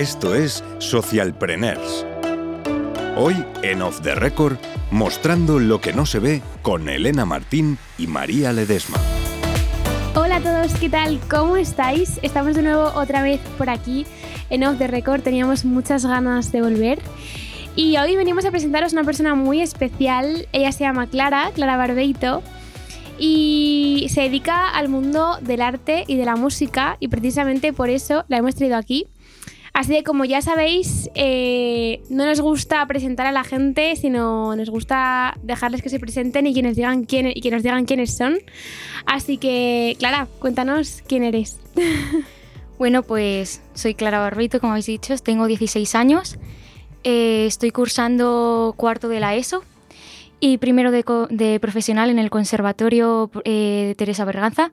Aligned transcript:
Esto 0.00 0.34
es 0.34 0.64
Socialpreneurs. 0.78 2.06
Hoy 3.18 3.34
en 3.60 3.82
Off 3.82 4.00
the 4.00 4.14
Record, 4.14 4.56
mostrando 4.90 5.58
lo 5.58 5.82
que 5.82 5.92
no 5.92 6.06
se 6.06 6.20
ve 6.20 6.40
con 6.62 6.88
Elena 6.88 7.26
Martín 7.26 7.76
y 7.98 8.06
María 8.06 8.50
Ledesma. 8.54 8.96
Hola 10.14 10.36
a 10.36 10.40
todos, 10.40 10.72
¿qué 10.80 10.88
tal? 10.88 11.20
¿Cómo 11.28 11.58
estáis? 11.58 12.18
Estamos 12.22 12.56
de 12.56 12.62
nuevo 12.62 12.84
otra 12.94 13.22
vez 13.22 13.40
por 13.58 13.68
aquí 13.68 14.06
en 14.48 14.64
Off 14.64 14.78
the 14.78 14.86
Record. 14.86 15.20
Teníamos 15.20 15.66
muchas 15.66 16.06
ganas 16.06 16.50
de 16.50 16.62
volver. 16.62 16.98
Y 17.76 17.98
hoy 17.98 18.16
venimos 18.16 18.46
a 18.46 18.50
presentaros 18.50 18.94
una 18.94 19.04
persona 19.04 19.34
muy 19.34 19.60
especial. 19.60 20.48
Ella 20.52 20.72
se 20.72 20.84
llama 20.84 21.08
Clara, 21.08 21.50
Clara 21.54 21.76
Barbeito. 21.76 22.42
Y 23.18 24.06
se 24.08 24.22
dedica 24.22 24.70
al 24.70 24.88
mundo 24.88 25.36
del 25.42 25.60
arte 25.60 26.04
y 26.06 26.16
de 26.16 26.24
la 26.24 26.36
música. 26.36 26.96
Y 27.00 27.08
precisamente 27.08 27.74
por 27.74 27.90
eso 27.90 28.24
la 28.28 28.38
hemos 28.38 28.54
traído 28.54 28.78
aquí 28.78 29.06
Así 29.72 29.92
que 29.92 30.02
como 30.02 30.24
ya 30.24 30.42
sabéis, 30.42 31.10
eh, 31.14 32.02
no 32.10 32.26
nos 32.26 32.40
gusta 32.40 32.84
presentar 32.86 33.26
a 33.26 33.32
la 33.32 33.44
gente, 33.44 33.96
sino 33.96 34.56
nos 34.56 34.70
gusta 34.70 35.36
dejarles 35.42 35.82
que 35.82 35.88
se 35.88 36.00
presenten 36.00 36.46
y 36.46 36.54
que 36.54 36.62
nos 36.62 36.76
digan, 36.76 37.04
quién, 37.04 37.28
y 37.28 37.40
que 37.40 37.50
nos 37.50 37.62
digan 37.62 37.84
quiénes 37.84 38.16
son. 38.16 38.38
Así 39.06 39.38
que, 39.38 39.96
Clara, 39.98 40.26
cuéntanos 40.38 41.02
quién 41.06 41.22
eres. 41.22 41.60
bueno, 42.78 43.02
pues 43.02 43.62
soy 43.74 43.94
Clara 43.94 44.20
Barbito, 44.20 44.60
como 44.60 44.72
habéis 44.72 44.86
dicho, 44.86 45.16
tengo 45.18 45.46
16 45.46 45.94
años, 45.94 46.38
eh, 47.04 47.46
estoy 47.46 47.70
cursando 47.70 48.74
cuarto 48.76 49.08
de 49.08 49.20
la 49.20 49.34
ESO 49.34 49.62
y 50.40 50.58
primero 50.58 50.90
de, 50.90 51.58
profesional 51.60 52.10
en 52.10 52.18
el 52.18 52.30
Conservatorio 52.30 53.30
eh, 53.44 53.94
Teresa 53.96 54.24
Berganza 54.24 54.72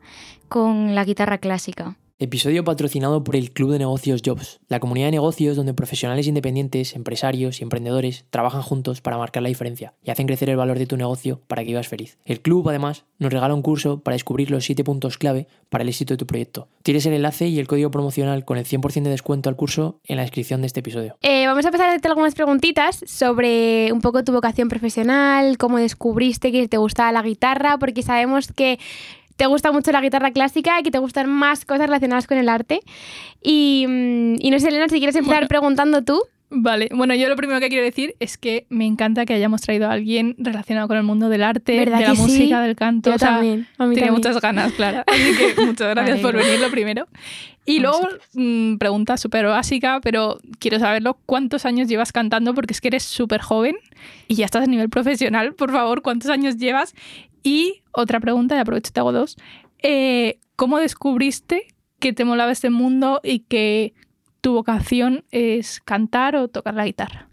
con 0.50 0.96
la 0.96 1.04
guitarra 1.04 1.38
clásica. 1.38 1.96
Episodio 2.20 2.64
patrocinado 2.64 3.24
por 3.24 3.36
el 3.36 3.52
Club 3.52 3.74
de 3.74 3.78
Negocios 3.78 4.24
Jobs, 4.26 4.60
la 4.70 4.80
comunidad 4.80 5.06
de 5.06 5.12
negocios 5.12 5.56
donde 5.56 5.76
profesionales 5.76 6.26
independientes, 6.26 6.96
empresarios 6.96 7.60
y 7.60 7.64
emprendedores 7.64 8.26
trabajan 8.32 8.64
juntos 8.64 9.02
para 9.02 9.20
marcar 9.20 9.44
la 9.44 9.50
diferencia 9.50 9.94
y 10.04 10.10
hacen 10.10 10.26
crecer 10.26 10.50
el 10.50 10.58
valor 10.58 10.80
de 10.80 10.88
tu 10.88 10.98
negocio 10.98 11.42
para 11.46 11.62
que 11.62 11.68
vivas 11.68 11.88
feliz. 11.88 12.18
El 12.26 12.42
club, 12.42 12.68
además, 12.70 13.06
nos 13.20 13.32
regala 13.32 13.54
un 13.54 13.62
curso 13.62 14.00
para 14.00 14.16
descubrir 14.16 14.50
los 14.50 14.66
7 14.66 14.84
puntos 14.84 15.20
clave 15.20 15.46
para 15.70 15.84
el 15.84 15.90
éxito 15.90 16.16
de 16.16 16.18
tu 16.18 16.26
proyecto. 16.26 16.70
Tienes 16.82 17.06
el 17.06 17.14
enlace 17.14 17.50
y 17.50 17.60
el 17.60 17.68
código 17.68 17.92
promocional 17.92 18.46
con 18.46 18.58
el 18.58 18.66
100% 18.66 19.04
de 19.04 19.12
descuento 19.12 19.50
al 19.50 19.56
curso 19.56 20.00
en 20.04 20.16
la 20.16 20.24
descripción 20.24 20.62
de 20.62 20.68
este 20.68 20.80
episodio. 20.80 21.18
Eh, 21.22 21.46
vamos 21.46 21.66
a 21.66 21.68
empezar 21.68 21.86
a 21.86 21.92
hacerte 21.92 22.08
algunas 22.08 22.34
preguntitas 22.34 23.00
sobre 23.06 23.94
un 23.94 24.02
poco 24.02 24.24
tu 24.24 24.32
vocación 24.32 24.70
profesional, 24.70 25.60
cómo 25.60 25.78
descubriste 25.78 26.52
que 26.52 26.68
te 26.68 26.78
gustaba 26.78 27.12
la 27.12 27.22
guitarra, 27.22 27.78
porque 27.78 28.02
sabemos 28.02 28.52
que 28.52 28.80
te 29.38 29.46
gusta 29.46 29.72
mucho 29.72 29.92
la 29.92 30.02
guitarra 30.02 30.32
clásica 30.32 30.80
y 30.80 30.84
que 30.84 30.92
te 30.92 31.00
gustan 31.00 31.30
más 31.30 31.64
cosas 31.64 31.88
relacionadas 31.88 32.28
con 32.28 32.38
el 32.38 32.50
arte. 32.50 32.82
Y, 33.42 33.86
mm, 33.88 34.50
no 34.50 34.60
sé, 34.60 34.68
Elena, 34.68 34.90
si 34.90 34.98
quieres 34.98 35.16
empezar 35.16 35.48
preguntando 35.48 36.04
tú. 36.04 36.22
Vale, 36.50 36.88
bueno, 36.94 37.14
yo 37.14 37.28
lo 37.28 37.36
primero 37.36 37.60
que 37.60 37.68
quiero 37.68 37.84
decir 37.84 38.16
es 38.20 38.38
que 38.38 38.66
me 38.70 38.86
encanta 38.86 39.26
que 39.26 39.34
hayamos 39.34 39.62
traído 39.62 39.88
a 39.88 39.92
alguien 39.92 40.34
relacionado 40.38 40.88
con 40.88 40.96
el 40.96 41.04
mundo 41.04 41.28
del 41.28 41.44
arte, 41.44 41.74
de 41.74 41.86
la 41.86 42.14
música, 42.14 42.62
del 42.62 42.76
canto. 42.76 43.12
Yo 43.12 43.18
también. 43.18 43.68
A 43.78 43.90
tenía 43.90 44.14
muchas 44.14 44.40
ganas, 44.40 44.72
claro. 44.72 45.04
Así 45.06 45.36
que 45.36 45.62
muchas 45.66 45.90
gracias 45.90 46.20
por 46.22 46.36
venir 46.36 46.60
lo 46.62 46.72
primero. 46.72 47.08
Y 47.66 47.80
luego, 47.80 48.00
mm, 48.34 48.78
pregunta 48.78 49.18
súper 49.18 49.46
básica, 49.46 50.00
pero 50.02 50.40
quiero 50.58 50.80
saberlo, 50.80 51.18
¿cuántos 51.26 51.66
años 51.66 51.90
llevas 51.90 52.14
cantando? 52.14 52.54
Porque 52.54 52.72
es 52.72 52.80
que 52.80 52.88
eres 52.88 53.04
súper 53.04 53.42
joven 53.42 53.76
y 54.30 54.36
ya 54.36 54.46
estás 54.46 54.64
a 54.64 54.68
nivel 54.68 54.90
profesional. 54.90 55.54
Por 55.54 55.74
favor, 55.74 56.02
¿cuántos 56.02 56.32
años 56.32 56.56
llevas? 56.56 56.96
Y 57.44 57.84
otra 57.92 58.20
pregunta, 58.20 58.56
y 58.56 58.60
aprovecho 58.60 58.92
te 58.92 59.00
hago 59.00 59.12
dos. 59.12 59.38
Eh, 59.80 60.40
¿Cómo 60.56 60.80
descubriste 60.80 61.68
que 62.00 62.14
te 62.14 62.26
molaba 62.26 62.52
este 62.52 62.70
mundo 62.70 63.20
y 63.24 63.40
que 63.40 63.94
tu 64.42 64.54
vocación 64.54 65.24
es 65.32 65.82
cantar 65.82 66.36
o 66.36 66.48
tocar 66.48 66.74
la 66.74 66.86
guitarra? 66.86 67.30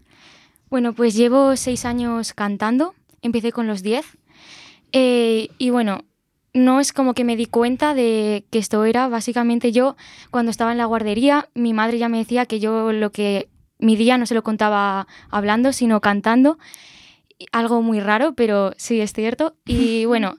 Bueno, 0.69 0.93
pues 0.93 1.15
llevo 1.15 1.55
seis 1.55 1.85
años 1.85 2.33
cantando, 2.33 2.95
empecé 3.21 3.51
con 3.51 3.67
los 3.67 3.81
diez. 3.83 4.17
Eh, 4.91 5.49
y 5.57 5.69
bueno, 5.69 6.03
no 6.53 6.79
es 6.79 6.93
como 6.93 7.13
que 7.13 7.23
me 7.23 7.35
di 7.35 7.45
cuenta 7.45 7.93
de 7.93 8.45
que 8.49 8.59
esto 8.59 8.85
era 8.85 9.07
básicamente 9.07 9.71
yo 9.71 9.97
cuando 10.31 10.51
estaba 10.51 10.71
en 10.71 10.77
la 10.77 10.85
guardería, 10.85 11.49
mi 11.53 11.73
madre 11.73 11.97
ya 11.97 12.09
me 12.09 12.17
decía 12.17 12.45
que 12.45 12.59
yo 12.59 12.93
lo 12.93 13.11
que 13.11 13.49
mi 13.77 13.95
día 13.97 14.17
no 14.17 14.25
se 14.25 14.35
lo 14.35 14.43
contaba 14.43 15.07
hablando, 15.29 15.73
sino 15.73 15.99
cantando 15.99 16.57
algo 17.51 17.81
muy 17.81 17.99
raro, 17.99 18.33
pero 18.33 18.73
sí 18.77 19.01
es 19.01 19.13
cierto. 19.13 19.55
Y 19.65 20.05
bueno, 20.05 20.37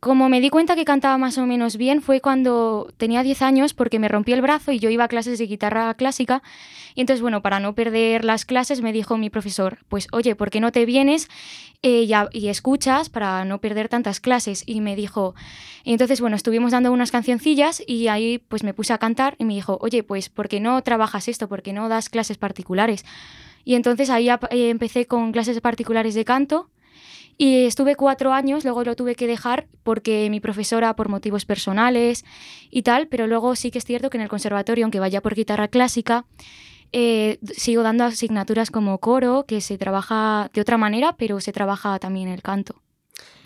como 0.00 0.28
me 0.28 0.40
di 0.40 0.50
cuenta 0.50 0.76
que 0.76 0.84
cantaba 0.84 1.18
más 1.18 1.38
o 1.38 1.46
menos 1.46 1.76
bien 1.76 2.02
fue 2.02 2.20
cuando 2.20 2.92
tenía 2.96 3.22
10 3.22 3.42
años 3.42 3.74
porque 3.74 3.98
me 3.98 4.08
rompí 4.08 4.32
el 4.32 4.42
brazo 4.42 4.70
y 4.70 4.78
yo 4.78 4.90
iba 4.90 5.04
a 5.04 5.08
clases 5.08 5.38
de 5.38 5.46
guitarra 5.46 5.92
clásica. 5.94 6.42
Y 6.94 7.00
entonces, 7.00 7.22
bueno, 7.22 7.42
para 7.42 7.60
no 7.60 7.74
perder 7.74 8.24
las 8.24 8.44
clases 8.44 8.82
me 8.82 8.92
dijo 8.92 9.16
mi 9.16 9.30
profesor, 9.30 9.78
pues 9.88 10.06
oye, 10.12 10.36
¿por 10.36 10.50
qué 10.50 10.60
no 10.60 10.70
te 10.70 10.86
vienes 10.86 11.28
eh, 11.82 12.06
y, 12.32 12.48
escuchas 12.48 13.08
para 13.08 13.44
no 13.44 13.60
perder 13.60 13.88
tantas 13.88 14.20
clases? 14.20 14.62
Y 14.66 14.80
me 14.80 14.96
dijo, 14.96 15.34
y 15.82 15.92
entonces, 15.92 16.20
bueno, 16.20 16.36
estuvimos 16.36 16.72
dando 16.72 16.92
unas 16.92 17.10
cancioncillas 17.10 17.82
y 17.86 18.08
ahí 18.08 18.38
pues 18.38 18.62
me 18.62 18.74
puse 18.74 18.92
a 18.92 18.98
cantar 18.98 19.34
y 19.38 19.44
me 19.44 19.54
dijo, 19.54 19.78
oye, 19.80 20.02
pues 20.02 20.28
¿por 20.28 20.48
qué 20.48 20.60
no 20.60 20.80
trabajas 20.82 21.26
esto? 21.26 21.48
¿Por 21.48 21.62
qué 21.62 21.72
no 21.72 21.88
das 21.88 22.10
clases 22.10 22.38
particulares? 22.38 23.04
Y 23.66 23.74
entonces 23.74 24.10
ahí 24.10 24.30
eh, 24.30 24.38
empecé 24.70 25.06
con 25.06 25.32
clases 25.32 25.60
particulares 25.60 26.14
de 26.14 26.24
canto 26.24 26.70
y 27.36 27.64
estuve 27.64 27.96
cuatro 27.96 28.32
años, 28.32 28.62
luego 28.62 28.84
lo 28.84 28.94
tuve 28.94 29.16
que 29.16 29.26
dejar 29.26 29.66
porque 29.82 30.30
mi 30.30 30.38
profesora 30.38 30.94
por 30.94 31.08
motivos 31.08 31.44
personales 31.44 32.24
y 32.70 32.82
tal, 32.82 33.08
pero 33.08 33.26
luego 33.26 33.56
sí 33.56 33.72
que 33.72 33.78
es 33.78 33.84
cierto 33.84 34.08
que 34.08 34.18
en 34.18 34.22
el 34.22 34.28
conservatorio, 34.28 34.84
aunque 34.84 35.00
vaya 35.00 35.20
por 35.20 35.34
guitarra 35.34 35.66
clásica, 35.66 36.26
eh, 36.92 37.40
sigo 37.56 37.82
dando 37.82 38.04
asignaturas 38.04 38.70
como 38.70 38.98
coro, 38.98 39.46
que 39.48 39.60
se 39.60 39.76
trabaja 39.78 40.48
de 40.54 40.60
otra 40.60 40.78
manera, 40.78 41.16
pero 41.16 41.40
se 41.40 41.50
trabaja 41.50 41.98
también 41.98 42.28
el 42.28 42.42
canto. 42.42 42.85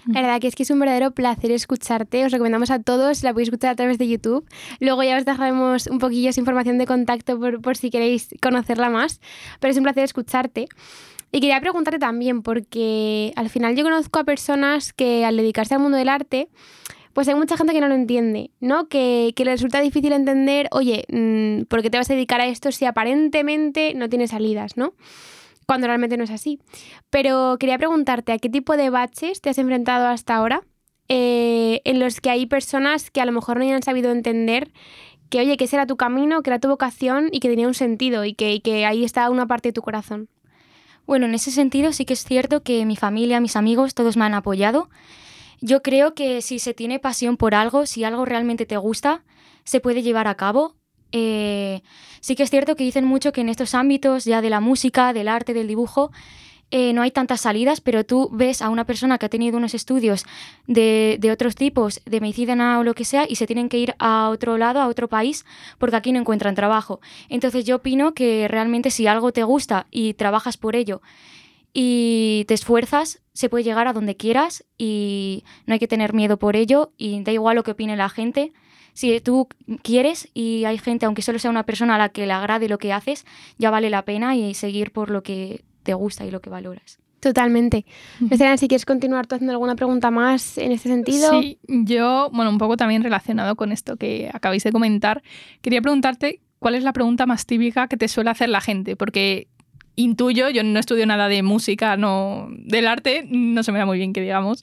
La 0.06 0.22
verdad 0.22 0.40
que 0.40 0.48
es 0.48 0.54
que 0.54 0.62
es 0.62 0.70
un 0.70 0.80
verdadero 0.80 1.10
placer 1.12 1.50
escucharte. 1.50 2.24
Os 2.24 2.32
recomendamos 2.32 2.70
a 2.70 2.80
todos, 2.80 3.22
la 3.22 3.32
podéis 3.32 3.48
escuchar 3.48 3.70
a 3.70 3.76
través 3.76 3.98
de 3.98 4.08
YouTube. 4.08 4.48
Luego 4.80 5.02
ya 5.02 5.16
os 5.16 5.24
dejaremos 5.24 5.86
un 5.86 5.98
poquillo 5.98 6.30
esa 6.30 6.40
información 6.40 6.78
de 6.78 6.86
contacto 6.86 7.38
por, 7.38 7.60
por 7.60 7.76
si 7.76 7.90
queréis 7.90 8.28
conocerla 8.40 8.90
más. 8.90 9.20
Pero 9.60 9.72
es 9.72 9.76
un 9.76 9.84
placer 9.84 10.04
escucharte. 10.04 10.68
Y 11.32 11.40
quería 11.40 11.60
preguntarte 11.60 11.98
también, 11.98 12.42
porque 12.42 13.32
al 13.36 13.50
final 13.50 13.76
yo 13.76 13.84
conozco 13.84 14.18
a 14.18 14.24
personas 14.24 14.92
que 14.92 15.24
al 15.24 15.36
dedicarse 15.36 15.74
al 15.74 15.80
mundo 15.80 15.96
del 15.96 16.08
arte, 16.08 16.48
pues 17.12 17.28
hay 17.28 17.34
mucha 17.34 17.56
gente 17.56 17.72
que 17.72 17.80
no 17.80 17.88
lo 17.88 17.94
entiende, 17.94 18.50
¿no? 18.60 18.88
Que, 18.88 19.32
que 19.36 19.44
le 19.44 19.52
resulta 19.52 19.80
difícil 19.80 20.12
entender, 20.12 20.68
oye, 20.72 21.04
mm, 21.08 21.64
¿por 21.64 21.82
qué 21.82 21.90
te 21.90 21.98
vas 21.98 22.10
a 22.10 22.14
dedicar 22.14 22.40
a 22.40 22.46
esto 22.46 22.72
si 22.72 22.84
aparentemente 22.84 23.94
no 23.94 24.08
tiene 24.08 24.26
salidas, 24.26 24.76
¿no? 24.76 24.94
Cuando 25.70 25.86
realmente 25.86 26.16
no 26.16 26.24
es 26.24 26.32
así. 26.32 26.58
Pero 27.10 27.56
quería 27.60 27.78
preguntarte, 27.78 28.32
¿a 28.32 28.38
qué 28.38 28.48
tipo 28.48 28.76
de 28.76 28.90
baches 28.90 29.40
te 29.40 29.50
has 29.50 29.58
enfrentado 29.58 30.08
hasta 30.08 30.34
ahora 30.34 30.64
eh, 31.08 31.80
en 31.84 32.00
los 32.00 32.20
que 32.20 32.28
hay 32.28 32.46
personas 32.46 33.12
que 33.12 33.20
a 33.20 33.24
lo 33.24 33.30
mejor 33.30 33.56
no 33.56 33.62
hayan 33.62 33.84
sabido 33.84 34.10
entender 34.10 34.72
que, 35.28 35.38
oye, 35.38 35.56
que 35.56 35.66
ese 35.66 35.76
era 35.76 35.86
tu 35.86 35.96
camino, 35.96 36.42
que 36.42 36.50
era 36.50 36.58
tu 36.58 36.66
vocación 36.66 37.28
y 37.30 37.38
que 37.38 37.48
tenía 37.48 37.68
un 37.68 37.74
sentido 37.74 38.24
y 38.24 38.34
que, 38.34 38.52
y 38.52 38.58
que 38.58 38.84
ahí 38.84 39.04
está 39.04 39.30
una 39.30 39.46
parte 39.46 39.68
de 39.68 39.72
tu 39.72 39.80
corazón? 39.80 40.28
Bueno, 41.06 41.26
en 41.26 41.34
ese 41.36 41.52
sentido 41.52 41.92
sí 41.92 42.04
que 42.04 42.14
es 42.14 42.24
cierto 42.24 42.64
que 42.64 42.84
mi 42.84 42.96
familia, 42.96 43.38
mis 43.38 43.54
amigos, 43.54 43.94
todos 43.94 44.16
me 44.16 44.24
han 44.24 44.34
apoyado. 44.34 44.90
Yo 45.60 45.82
creo 45.82 46.14
que 46.14 46.42
si 46.42 46.58
se 46.58 46.74
tiene 46.74 46.98
pasión 46.98 47.36
por 47.36 47.54
algo, 47.54 47.86
si 47.86 48.02
algo 48.02 48.24
realmente 48.24 48.66
te 48.66 48.76
gusta, 48.76 49.22
se 49.62 49.78
puede 49.78 50.02
llevar 50.02 50.26
a 50.26 50.34
cabo 50.34 50.79
eh, 51.12 51.82
sí 52.20 52.34
que 52.36 52.42
es 52.42 52.50
cierto 52.50 52.76
que 52.76 52.84
dicen 52.84 53.04
mucho 53.04 53.32
que 53.32 53.40
en 53.40 53.48
estos 53.48 53.74
ámbitos 53.74 54.24
ya 54.24 54.40
de 54.40 54.50
la 54.50 54.60
música, 54.60 55.12
del 55.12 55.28
arte, 55.28 55.54
del 55.54 55.68
dibujo, 55.68 56.10
eh, 56.72 56.92
no 56.92 57.02
hay 57.02 57.10
tantas 57.10 57.40
salidas, 57.40 57.80
pero 57.80 58.04
tú 58.04 58.28
ves 58.32 58.62
a 58.62 58.68
una 58.68 58.84
persona 58.84 59.18
que 59.18 59.26
ha 59.26 59.28
tenido 59.28 59.58
unos 59.58 59.74
estudios 59.74 60.24
de, 60.68 61.16
de, 61.18 61.32
otros 61.32 61.56
tipos, 61.56 62.00
de 62.06 62.20
medicina 62.20 62.78
o 62.78 62.84
lo 62.84 62.94
que 62.94 63.04
sea, 63.04 63.26
y 63.28 63.36
se 63.36 63.46
tienen 63.46 63.68
que 63.68 63.78
ir 63.78 63.94
a 63.98 64.28
otro 64.28 64.56
lado, 64.56 64.80
a 64.80 64.86
otro 64.86 65.08
país, 65.08 65.44
porque 65.78 65.96
aquí 65.96 66.12
no 66.12 66.20
encuentran 66.20 66.54
trabajo. 66.54 67.00
Entonces 67.28 67.64
yo 67.64 67.76
opino 67.76 68.14
que 68.14 68.46
realmente 68.46 68.90
si 68.90 69.08
algo 69.08 69.32
te 69.32 69.42
gusta 69.42 69.88
y 69.90 70.14
trabajas 70.14 70.56
por 70.56 70.76
ello 70.76 71.02
y 71.72 72.44
te 72.46 72.54
esfuerzas, 72.54 73.20
se 73.32 73.48
puede 73.48 73.64
llegar 73.64 73.88
a 73.88 73.92
donde 73.92 74.16
quieras 74.16 74.64
y 74.78 75.44
no 75.66 75.72
hay 75.74 75.80
que 75.80 75.88
tener 75.88 76.14
miedo 76.14 76.38
por 76.38 76.54
ello 76.54 76.92
y 76.96 77.20
da 77.22 77.32
igual 77.32 77.56
lo 77.56 77.62
que 77.62 77.72
opine 77.72 77.96
la 77.96 78.08
gente 78.08 78.52
si 79.00 79.18
tú 79.22 79.48
quieres 79.82 80.28
y 80.34 80.66
hay 80.66 80.76
gente, 80.76 81.06
aunque 81.06 81.22
solo 81.22 81.38
sea 81.38 81.50
una 81.50 81.64
persona 81.64 81.94
a 81.94 81.98
la 81.98 82.10
que 82.10 82.26
le 82.26 82.34
agrade 82.34 82.68
lo 82.68 82.76
que 82.76 82.92
haces, 82.92 83.24
ya 83.56 83.70
vale 83.70 83.88
la 83.88 84.04
pena 84.04 84.36
y 84.36 84.52
seguir 84.52 84.92
por 84.92 85.08
lo 85.08 85.22
que 85.22 85.64
te 85.84 85.94
gusta 85.94 86.26
y 86.26 86.30
lo 86.30 86.42
que 86.42 86.50
valoras. 86.50 86.98
Totalmente. 87.18 87.86
Estela, 88.30 88.58
si 88.58 88.68
quieres 88.68 88.84
continuar 88.84 89.26
tú 89.26 89.36
haciendo 89.36 89.52
alguna 89.52 89.74
pregunta 89.74 90.10
más 90.10 90.58
en 90.58 90.72
este 90.72 90.90
sentido. 90.90 91.30
Sí, 91.40 91.58
yo, 91.66 92.28
bueno, 92.34 92.50
un 92.50 92.58
poco 92.58 92.76
también 92.76 93.02
relacionado 93.02 93.56
con 93.56 93.72
esto 93.72 93.96
que 93.96 94.30
acabáis 94.34 94.64
de 94.64 94.72
comentar, 94.72 95.22
quería 95.62 95.80
preguntarte 95.80 96.42
cuál 96.58 96.74
es 96.74 96.84
la 96.84 96.92
pregunta 96.92 97.24
más 97.24 97.46
típica 97.46 97.88
que 97.88 97.96
te 97.96 98.06
suele 98.06 98.28
hacer 98.28 98.50
la 98.50 98.60
gente, 98.60 98.96
porque 98.96 99.48
intuyo, 99.96 100.50
yo 100.50 100.62
no 100.62 100.78
estudio 100.78 101.06
nada 101.06 101.28
de 101.28 101.42
música, 101.42 101.96
no 101.96 102.48
del 102.50 102.86
arte, 102.86 103.26
no 103.30 103.62
se 103.62 103.72
me 103.72 103.78
da 103.78 103.86
muy 103.86 103.96
bien 103.96 104.12
que 104.12 104.20
digamos, 104.20 104.62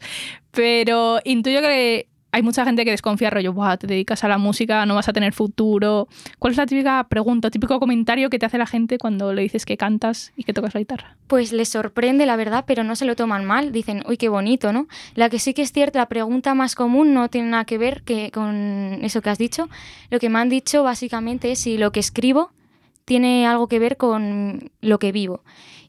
pero 0.51 1.22
intuyo 1.25 1.60
que 1.62 2.07
hay 2.38 2.44
mucha 2.44 2.63
gente 2.66 2.86
que 2.86 2.92
desconfía, 2.92 3.31
rollo, 3.31 3.51
Buah, 3.51 3.78
te 3.78 3.88
dedicas 3.88 4.24
a 4.24 4.28
la 4.28 4.38
música, 4.38 4.86
no 4.86 4.94
vas 4.94 5.10
a 5.10 5.13
tener 5.13 5.34
futuro. 5.34 6.07
¿Cuál 6.38 6.51
es 6.51 6.57
la 6.57 6.68
típica 6.68 7.04
pregunta, 7.10 7.50
típico 7.50 7.80
comentario 7.80 8.30
que 8.30 8.38
te 8.38 8.45
hace 8.45 8.60
la 8.60 8.68
gente 8.68 9.00
cuando 9.00 9.34
le 9.34 9.42
dices 9.42 9.66
que 9.66 9.75
cantas 9.75 10.34
y 10.38 10.44
que 10.44 10.54
tocas 10.54 10.75
la 10.75 10.80
guitarra? 10.80 11.18
Pues 11.25 11.51
les 11.51 11.69
sorprende, 11.69 12.28
la 12.28 12.36
verdad, 12.36 12.66
pero 12.68 12.84
no 12.84 12.95
se 12.95 13.06
lo 13.06 13.16
toman 13.16 13.44
mal. 13.44 13.72
Dicen, 13.72 14.04
uy, 14.07 14.18
qué 14.18 14.30
bonito, 14.30 14.72
¿no? 14.72 14.88
La 15.16 15.30
que 15.30 15.39
sí 15.39 15.56
que 15.56 15.63
es 15.63 15.72
cierta, 15.72 15.98
la 15.98 16.10
pregunta 16.10 16.54
más 16.54 16.75
común 16.75 17.16
no 17.16 17.28
tiene 17.28 17.50
nada 17.50 17.66
que 17.66 17.80
ver 17.80 18.04
que 18.04 18.30
con 18.30 19.00
eso 19.01 19.24
que 19.24 19.31
has 19.31 19.39
dicho. 19.39 19.68
Lo 20.12 20.19
que 20.19 20.30
me 20.30 20.38
han 20.38 20.50
dicho 20.50 20.84
básicamente 20.84 21.51
es 21.51 21.57
si 21.57 21.80
lo 21.80 21.92
que 21.92 22.00
escribo 22.00 22.51
tiene 23.04 23.48
algo 23.48 23.68
que 23.68 23.80
ver 23.80 23.98
con 23.98 24.69
lo 24.81 25.00
que 25.00 25.12
vivo. 25.12 25.42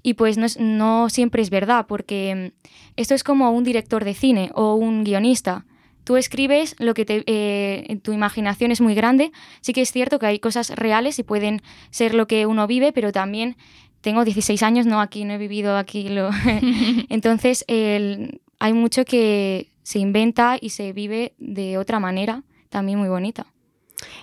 Y 0.02 0.14
pues 0.14 0.38
no, 0.38 1.10
siempre 1.10 1.42
es 1.42 1.50
verdad, 1.50 1.84
porque 1.86 2.52
esto 2.96 3.14
es 3.14 3.22
como 3.22 3.50
un 3.50 3.64
director 3.64 4.04
de 4.04 4.14
cine 4.14 4.50
o 4.54 4.76
un 4.76 5.04
guionista. 5.04 5.66
Tú 6.08 6.16
escribes 6.16 6.74
lo 6.78 6.94
que 6.94 7.04
te, 7.04 7.22
eh, 7.26 7.98
tu 8.02 8.14
imaginación 8.14 8.70
es 8.70 8.80
muy 8.80 8.94
grande. 8.94 9.30
Sí 9.60 9.74
que 9.74 9.82
es 9.82 9.92
cierto 9.92 10.18
que 10.18 10.24
hay 10.24 10.38
cosas 10.38 10.70
reales 10.70 11.18
y 11.18 11.22
pueden 11.22 11.60
ser 11.90 12.14
lo 12.14 12.26
que 12.26 12.46
uno 12.46 12.66
vive, 12.66 12.94
pero 12.94 13.12
también 13.12 13.58
tengo 14.00 14.24
16 14.24 14.62
años, 14.62 14.86
no 14.86 15.02
aquí, 15.02 15.26
no 15.26 15.34
he 15.34 15.36
vivido 15.36 15.76
aquí. 15.76 16.08
Lo... 16.08 16.30
Entonces 17.10 17.62
hay 17.68 18.72
mucho 18.72 19.04
que 19.04 19.68
se 19.82 19.98
inventa 19.98 20.56
y 20.58 20.70
se 20.70 20.94
vive 20.94 21.34
de 21.36 21.76
otra 21.76 22.00
manera, 22.00 22.42
también 22.70 22.98
muy 22.98 23.10
bonita. 23.10 23.44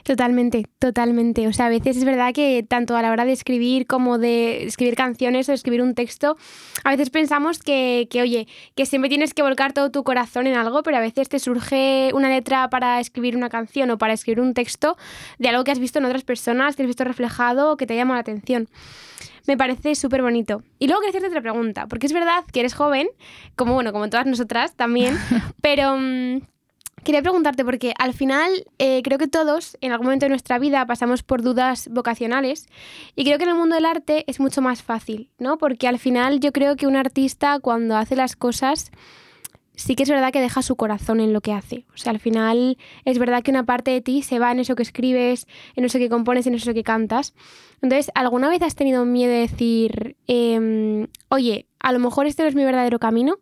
Totalmente, 0.04 0.66
totalmente. 0.80 1.48
O 1.48 1.54
sea, 1.54 1.66
a 1.66 1.70
veces 1.70 1.98
es 1.98 2.06
verdad 2.06 2.34
que 2.34 2.64
tanto 2.68 2.96
a 2.96 3.02
la 3.02 3.12
hora 3.12 3.26
de 3.26 3.34
escribir 3.34 3.88
como 3.88 4.18
de 4.18 4.64
escribir 4.66 4.96
canciones 4.96 5.50
o 5.50 5.54
escribir 5.54 5.82
un 5.82 5.96
texto, 5.96 6.38
a 6.84 6.92
veces 6.92 7.10
pensamos 7.10 7.60
que, 7.60 8.08
que, 8.10 8.22
oye, 8.22 8.48
que 8.76 8.86
siempre 8.86 9.10
tienes 9.10 9.34
que 9.34 9.42
volcar 9.42 9.74
todo 9.74 9.92
tu 9.92 10.04
corazón 10.04 10.48
en 10.48 10.56
algo, 10.56 10.84
pero 10.84 10.98
a 10.98 11.02
veces 11.02 11.28
te 11.28 11.40
surge 11.40 12.12
una 12.14 12.30
letra 12.30 12.70
para 12.70 13.00
escribir 13.00 13.36
una 13.36 13.50
canción 13.50 13.90
o 13.92 13.98
para 13.98 14.14
escribir 14.14 14.42
un 14.42 14.54
texto 14.54 14.96
de 15.40 15.50
algo 15.50 15.64
que 15.64 15.72
has 15.72 15.80
visto 15.80 16.00
en 16.00 16.06
otras 16.06 16.24
personas, 16.24 16.76
que 16.76 16.84
has 16.84 16.88
visto 16.88 17.04
reflejado 17.04 17.72
o 17.72 17.78
que 17.78 17.88
te 17.88 17.96
llama 17.96 18.14
la 18.14 18.22
atención 18.22 18.70
me 19.48 19.58
parece 19.58 19.96
súper 19.96 20.22
bonito. 20.22 20.64
Y 20.80 20.88
luego 20.88 21.02
quería 21.02 21.20
hacerte 21.20 21.28
otra 21.28 21.42
pregunta, 21.42 21.88
porque 21.88 22.08
es 22.08 22.14
verdad 22.14 22.44
que 22.52 22.62
eres 22.62 22.74
joven, 22.74 23.08
como 23.56 23.74
bueno, 23.74 23.92
como 23.92 24.10
todas 24.10 24.26
nosotras 24.26 24.76
también, 24.76 25.18
pero 25.62 25.96
mm, 25.98 26.42
Quería 27.06 27.22
preguntarte 27.22 27.64
porque 27.64 27.94
al 28.00 28.16
final 28.16 28.66
eh, 28.80 29.04
creo 29.04 29.20
que 29.20 29.28
todos 29.28 29.78
en 29.80 29.92
algún 29.92 30.08
momento 30.08 30.26
de 30.26 30.32
nuestra 30.32 30.58
vida 30.58 30.88
pasamos 30.88 31.22
por 31.22 31.44
dudas 31.44 31.88
vocacionales 31.92 32.68
y 33.16 33.26
creo 33.26 33.38
que 33.38 33.44
en 33.44 33.52
el 33.52 33.56
mundo 33.56 33.76
del 33.76 33.86
arte 33.86 34.24
es 34.26 34.40
mucho 34.40 34.64
más 34.64 34.82
fácil, 34.82 35.30
¿no? 35.38 35.60
Porque 35.60 35.88
al 35.88 36.00
final 36.00 36.40
yo 36.40 36.52
creo 36.52 36.76
que 36.76 36.88
un 36.88 36.96
artista 36.96 37.60
cuando 37.60 37.96
hace 37.96 38.16
las 38.16 38.36
cosas 38.36 38.92
sí 39.76 39.94
que 39.94 40.02
es 40.02 40.10
verdad 40.10 40.32
que 40.34 40.42
deja 40.42 40.64
su 40.64 40.76
corazón 40.78 41.20
en 41.20 41.32
lo 41.32 41.42
que 41.42 41.54
hace. 41.54 41.86
O 41.94 41.98
sea, 41.98 42.10
al 42.10 42.20
final 42.20 42.76
es 43.04 43.20
verdad 43.20 43.44
que 43.44 43.52
una 43.52 43.68
parte 43.68 43.92
de 43.92 44.02
ti 44.02 44.24
se 44.24 44.40
va 44.40 44.52
en 44.52 44.60
eso 44.60 44.76
que 44.76 44.82
escribes, 44.82 45.46
en 45.76 45.86
eso 45.86 46.00
que 46.00 46.10
compones, 46.10 46.48
en 46.48 46.56
eso 46.56 46.74
que 46.74 46.82
cantas. 46.82 47.36
Entonces, 47.84 48.12
¿alguna 48.16 48.50
vez 48.50 48.64
has 48.64 48.74
tenido 48.74 49.06
miedo 49.06 49.32
de 49.32 49.42
decir, 49.42 50.18
em, 50.26 51.06
oye, 51.30 51.68
a 51.78 51.92
lo 51.92 52.00
mejor 52.00 52.26
este 52.26 52.42
no 52.42 52.50
es 52.50 52.56
mi 52.56 52.64
verdadero 52.64 52.98
camino? 52.98 53.38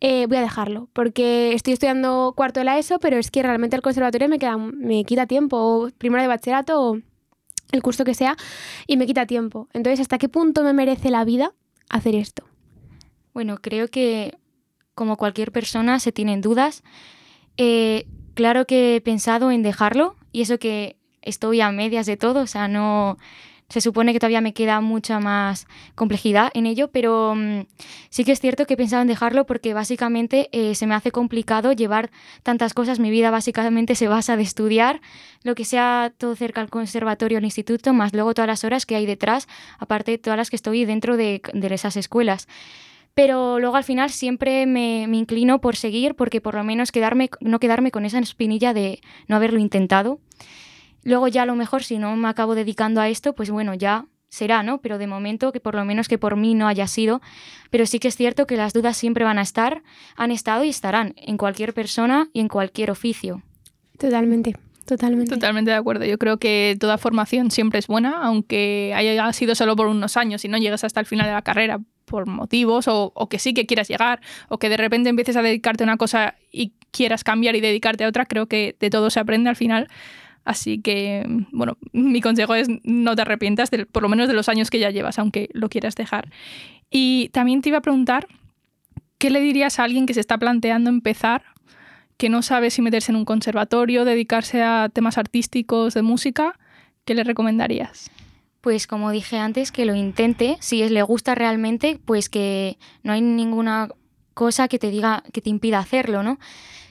Eh, 0.00 0.26
voy 0.26 0.36
a 0.36 0.42
dejarlo, 0.42 0.88
porque 0.92 1.54
estoy 1.54 1.72
estudiando 1.72 2.34
cuarto 2.36 2.60
de 2.60 2.64
la 2.64 2.78
ESO, 2.78 2.98
pero 2.98 3.16
es 3.16 3.30
que 3.30 3.42
realmente 3.42 3.76
el 3.76 3.82
conservatorio 3.82 4.28
me, 4.28 4.38
queda, 4.38 4.58
me 4.58 5.04
quita 5.04 5.26
tiempo, 5.26 5.56
o 5.56 5.90
primero 5.96 6.22
de 6.22 6.28
bachillerato, 6.28 6.80
o 6.80 6.98
el 7.72 7.82
curso 7.82 8.04
que 8.04 8.14
sea, 8.14 8.36
y 8.86 8.98
me 8.98 9.06
quita 9.06 9.26
tiempo. 9.26 9.68
Entonces, 9.72 10.00
¿hasta 10.00 10.18
qué 10.18 10.28
punto 10.28 10.62
me 10.62 10.74
merece 10.74 11.10
la 11.10 11.24
vida 11.24 11.54
hacer 11.88 12.14
esto? 12.14 12.44
Bueno, 13.32 13.56
creo 13.60 13.88
que 13.88 14.36
como 14.94 15.16
cualquier 15.16 15.52
persona 15.52 15.98
se 15.98 16.12
tienen 16.12 16.40
dudas. 16.40 16.82
Eh, 17.56 18.06
claro 18.34 18.66
que 18.66 18.96
he 18.96 19.00
pensado 19.00 19.50
en 19.50 19.62
dejarlo, 19.62 20.16
y 20.30 20.42
eso 20.42 20.58
que 20.58 20.96
estoy 21.22 21.62
a 21.62 21.72
medias 21.72 22.04
de 22.04 22.18
todo, 22.18 22.40
o 22.40 22.46
sea, 22.46 22.68
no, 22.68 23.16
se 23.68 23.80
supone 23.80 24.12
que 24.12 24.20
todavía 24.20 24.40
me 24.40 24.54
queda 24.54 24.80
mucha 24.80 25.18
más 25.18 25.66
complejidad 25.94 26.50
en 26.54 26.66
ello, 26.66 26.88
pero 26.88 27.34
mm, 27.34 27.62
sí 28.10 28.24
que 28.24 28.32
es 28.32 28.40
cierto 28.40 28.64
que 28.64 28.74
he 28.74 28.76
pensado 28.76 29.02
en 29.02 29.08
dejarlo 29.08 29.44
porque 29.44 29.74
básicamente 29.74 30.48
eh, 30.52 30.74
se 30.74 30.86
me 30.86 30.94
hace 30.94 31.10
complicado 31.10 31.72
llevar 31.72 32.10
tantas 32.42 32.74
cosas. 32.74 33.00
Mi 33.00 33.10
vida 33.10 33.30
básicamente 33.30 33.94
se 33.94 34.08
basa 34.08 34.36
de 34.36 34.44
estudiar, 34.44 35.00
lo 35.42 35.54
que 35.54 35.64
sea 35.64 36.12
todo 36.16 36.36
cerca 36.36 36.60
al 36.60 36.70
conservatorio, 36.70 37.38
al 37.38 37.44
instituto, 37.44 37.92
más 37.92 38.12
luego 38.12 38.34
todas 38.34 38.48
las 38.48 38.64
horas 38.64 38.86
que 38.86 38.94
hay 38.94 39.06
detrás, 39.06 39.48
aparte 39.78 40.12
de 40.12 40.18
todas 40.18 40.36
las 40.36 40.50
que 40.50 40.56
estoy 40.56 40.84
dentro 40.84 41.16
de, 41.16 41.42
esas 41.76 41.96
escuelas 41.96 42.46
pero 43.14 43.58
luego 43.58 43.76
al 43.76 43.84
final 43.84 44.10
siempre 44.10 44.66
me, 44.66 45.06
me, 45.08 45.16
inclino 45.16 45.58
por 45.58 45.74
seguir 45.74 46.14
porque 46.14 46.42
por 46.42 46.54
lo 46.54 46.62
menos 46.64 46.92
quedarme, 46.92 47.30
no 47.40 47.58
quedarme 47.58 47.90
con 47.90 48.04
esa 48.04 48.18
espinilla 48.18 48.74
de 48.74 49.00
no 49.26 49.36
haberlo 49.36 49.58
intentado. 49.58 50.20
Luego 51.06 51.28
ya 51.28 51.42
a 51.42 51.46
lo 51.46 51.54
mejor 51.54 51.84
si 51.84 51.98
no 51.98 52.16
me 52.16 52.26
acabo 52.26 52.56
dedicando 52.56 53.00
a 53.00 53.08
esto, 53.08 53.32
pues 53.32 53.48
bueno, 53.48 53.74
ya 53.74 54.06
será, 54.28 54.64
¿no? 54.64 54.80
Pero 54.80 54.98
de 54.98 55.06
momento 55.06 55.52
que 55.52 55.60
por 55.60 55.76
lo 55.76 55.84
menos 55.84 56.08
que 56.08 56.18
por 56.18 56.34
mí 56.34 56.54
no 56.56 56.66
haya 56.66 56.88
sido. 56.88 57.20
Pero 57.70 57.86
sí 57.86 58.00
que 58.00 58.08
es 58.08 58.16
cierto 58.16 58.48
que 58.48 58.56
las 58.56 58.72
dudas 58.72 58.96
siempre 58.96 59.24
van 59.24 59.38
a 59.38 59.42
estar, 59.42 59.84
han 60.16 60.32
estado 60.32 60.64
y 60.64 60.68
estarán 60.68 61.14
en 61.16 61.36
cualquier 61.36 61.74
persona 61.74 62.28
y 62.32 62.40
en 62.40 62.48
cualquier 62.48 62.90
oficio. 62.90 63.40
Totalmente. 63.98 64.56
Totalmente. 64.84 65.32
Totalmente 65.32 65.70
de 65.70 65.76
acuerdo. 65.76 66.04
Yo 66.04 66.18
creo 66.18 66.38
que 66.38 66.76
toda 66.80 66.98
formación 66.98 67.52
siempre 67.52 67.78
es 67.78 67.86
buena, 67.86 68.22
aunque 68.24 68.92
haya 68.96 69.32
sido 69.32 69.54
solo 69.54 69.76
por 69.76 69.86
unos 69.86 70.16
años 70.16 70.44
y 70.44 70.48
no 70.48 70.58
llegues 70.58 70.82
hasta 70.82 70.98
el 70.98 71.06
final 71.06 71.26
de 71.26 71.32
la 71.32 71.42
carrera 71.42 71.78
por 72.04 72.26
motivos 72.26 72.88
o, 72.88 73.12
o, 73.14 73.28
que 73.28 73.38
sí 73.38 73.54
que 73.54 73.66
quieras 73.66 73.86
llegar 73.86 74.20
o 74.48 74.58
que 74.58 74.68
de 74.68 74.76
repente 74.76 75.08
empieces 75.08 75.36
a 75.36 75.42
dedicarte 75.42 75.84
a 75.84 75.86
una 75.86 75.96
cosa 75.96 76.34
y 76.50 76.72
quieras 76.90 77.22
cambiar 77.22 77.54
y 77.54 77.60
dedicarte 77.60 78.04
a 78.04 78.08
otra, 78.08 78.26
creo 78.26 78.46
que 78.46 78.76
de 78.80 78.90
todo 78.90 79.10
se 79.10 79.20
aprende 79.20 79.50
al 79.50 79.56
final. 79.56 79.88
Así 80.46 80.80
que, 80.80 81.26
bueno, 81.50 81.76
mi 81.92 82.20
consejo 82.20 82.54
es 82.54 82.68
no 82.84 83.16
te 83.16 83.22
arrepientas, 83.22 83.68
por 83.90 84.04
lo 84.04 84.08
menos 84.08 84.28
de 84.28 84.34
los 84.34 84.48
años 84.48 84.70
que 84.70 84.78
ya 84.78 84.90
llevas, 84.90 85.18
aunque 85.18 85.50
lo 85.52 85.68
quieras 85.68 85.96
dejar. 85.96 86.30
Y 86.88 87.30
también 87.30 87.62
te 87.62 87.70
iba 87.70 87.78
a 87.78 87.82
preguntar, 87.82 88.28
¿qué 89.18 89.28
le 89.28 89.40
dirías 89.40 89.80
a 89.80 89.84
alguien 89.84 90.06
que 90.06 90.14
se 90.14 90.20
está 90.20 90.38
planteando 90.38 90.88
empezar, 90.88 91.42
que 92.16 92.28
no 92.28 92.42
sabe 92.42 92.70
si 92.70 92.80
meterse 92.80 93.10
en 93.10 93.16
un 93.16 93.24
conservatorio, 93.24 94.04
dedicarse 94.04 94.62
a 94.62 94.88
temas 94.88 95.18
artísticos, 95.18 95.94
de 95.94 96.02
música? 96.02 96.56
¿Qué 97.04 97.16
le 97.16 97.24
recomendarías? 97.24 98.12
Pues 98.60 98.86
como 98.86 99.10
dije 99.10 99.38
antes, 99.38 99.72
que 99.72 99.84
lo 99.84 99.96
intente, 99.96 100.58
si 100.60 100.88
le 100.88 101.02
gusta 101.02 101.34
realmente, 101.34 101.98
pues 102.04 102.28
que 102.28 102.78
no 103.02 103.12
hay 103.12 103.20
ninguna 103.20 103.88
cosa 104.32 104.68
que 104.68 104.78
te 104.78 104.90
diga 104.90 105.24
que 105.32 105.40
te 105.40 105.50
impida 105.50 105.80
hacerlo, 105.80 106.22
¿no? 106.22 106.38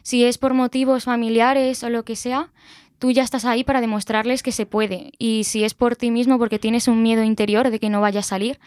Si 0.02 0.26
es 0.26 0.38
por 0.38 0.54
motivos 0.54 1.06
familiares 1.06 1.84
o 1.84 1.90
lo 1.90 2.04
que 2.04 2.16
sea, 2.16 2.52
tú 3.00 3.12
ya 3.12 3.24
estás 3.24 3.46
ahí 3.46 3.64
para 3.64 3.82
demostrarles 3.82 4.44
que 4.44 4.52
se 4.52 4.66
puede. 4.66 5.12
Y 5.18 5.44
si 5.46 5.64
es 5.64 5.74
por 5.74 5.96
ti 5.96 6.12
mismo 6.12 6.38
porque 6.38 6.60
tienes 6.60 6.88
un 6.88 7.02
miedo 7.02 7.24
interior 7.24 7.70
de 7.70 7.80
que 7.80 7.90
no 7.90 8.02
vaya 8.02 8.22
a 8.22 8.24
salir, 8.24 8.60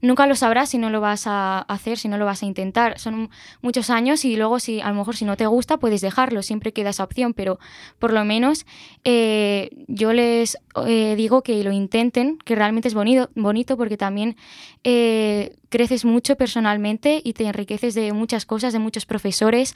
nunca 0.00 0.26
lo 0.26 0.34
sabrás 0.34 0.70
si 0.70 0.78
no 0.78 0.90
lo 0.90 1.00
vas 1.00 1.26
a 1.26 1.60
hacer, 1.60 1.98
si 1.98 2.08
no 2.08 2.18
lo 2.18 2.24
vas 2.24 2.42
a 2.42 2.46
intentar. 2.46 2.98
Son 2.98 3.30
muchos 3.60 3.90
años 3.90 4.24
y 4.24 4.36
luego 4.36 4.60
si 4.60 4.80
a 4.80 4.88
lo 4.88 4.94
mejor 4.94 5.16
si 5.16 5.24
no 5.24 5.36
te 5.36 5.46
gusta 5.46 5.78
puedes 5.78 6.00
dejarlo, 6.00 6.42
siempre 6.42 6.72
queda 6.72 6.90
esa 6.90 7.04
opción, 7.04 7.34
pero 7.34 7.58
por 7.98 8.12
lo 8.12 8.24
menos 8.24 8.66
eh, 9.04 9.70
yo 9.88 10.12
les 10.12 10.58
eh, 10.86 11.14
digo 11.16 11.42
que 11.42 11.62
lo 11.64 11.72
intenten, 11.72 12.38
que 12.38 12.54
realmente 12.54 12.88
es 12.88 12.94
bonito, 12.94 13.30
bonito 13.34 13.76
porque 13.76 13.96
también 13.96 14.36
eh, 14.84 15.56
creces 15.68 16.04
mucho 16.04 16.36
personalmente 16.36 17.20
y 17.22 17.32
te 17.32 17.44
enriqueces 17.44 17.94
de 17.94 18.12
muchas 18.12 18.46
cosas, 18.46 18.72
de 18.72 18.78
muchos 18.78 19.06
profesores 19.06 19.74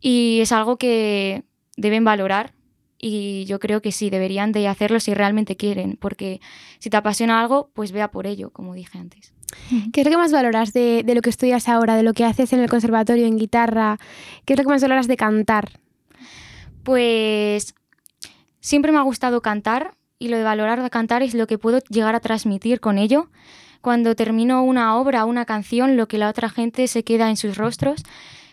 y 0.00 0.38
es 0.40 0.52
algo 0.52 0.76
que 0.76 1.44
deben 1.76 2.04
valorar 2.04 2.52
y 3.00 3.44
yo 3.46 3.58
creo 3.58 3.80
que 3.80 3.92
sí, 3.92 4.10
deberían 4.10 4.52
de 4.52 4.68
hacerlo 4.68 5.00
si 5.00 5.14
realmente 5.14 5.56
quieren, 5.56 5.96
porque 5.98 6.40
si 6.78 6.90
te 6.90 6.96
apasiona 6.96 7.40
algo, 7.40 7.70
pues 7.72 7.92
vea 7.92 8.10
por 8.10 8.26
ello, 8.26 8.50
como 8.50 8.74
dije 8.74 8.98
antes. 8.98 9.32
¿Qué 9.92 10.02
es 10.02 10.06
lo 10.06 10.10
que 10.10 10.16
más 10.16 10.32
valoras 10.32 10.72
de, 10.72 11.02
lo 11.06 11.22
que 11.22 11.30
estudias 11.30 11.68
ahora, 11.68 11.96
de 11.96 12.02
lo 12.02 12.12
que 12.12 12.24
haces 12.24 12.52
en 12.52 12.60
el 12.60 12.68
conservatorio, 12.68 13.26
en 13.26 13.36
guitarra? 13.36 13.98
¿Qué 14.44 14.52
es 14.52 14.58
lo 14.58 14.64
que 14.64 14.70
más 14.70 14.82
valoras 14.82 15.08
de 15.08 15.16
cantar? 15.16 15.80
Pues 16.82 17.74
siempre 18.60 18.92
me 18.92 18.98
ha 18.98 19.02
gustado 19.02 19.40
cantar 19.40 19.94
y 20.18 20.28
lo 20.28 20.36
de 20.36 20.44
valorar 20.44 20.82
de 20.82 20.90
cantar 20.90 21.22
es 21.22 21.34
lo 21.34 21.46
que 21.46 21.58
puedo 21.58 21.80
llegar 21.88 22.14
a 22.14 22.20
transmitir 22.20 22.80
con 22.80 22.98
ello. 22.98 23.28
Cuando 23.80 24.14
termino 24.14 24.62
una 24.62 24.96
obra, 24.96 25.24
una 25.24 25.46
canción, 25.46 25.96
lo 25.96 26.06
que 26.06 26.18
la 26.18 26.28
otra 26.28 26.50
gente 26.50 26.86
se 26.86 27.02
queda 27.02 27.30
en 27.30 27.36
sus 27.36 27.56
rostros 27.56 28.02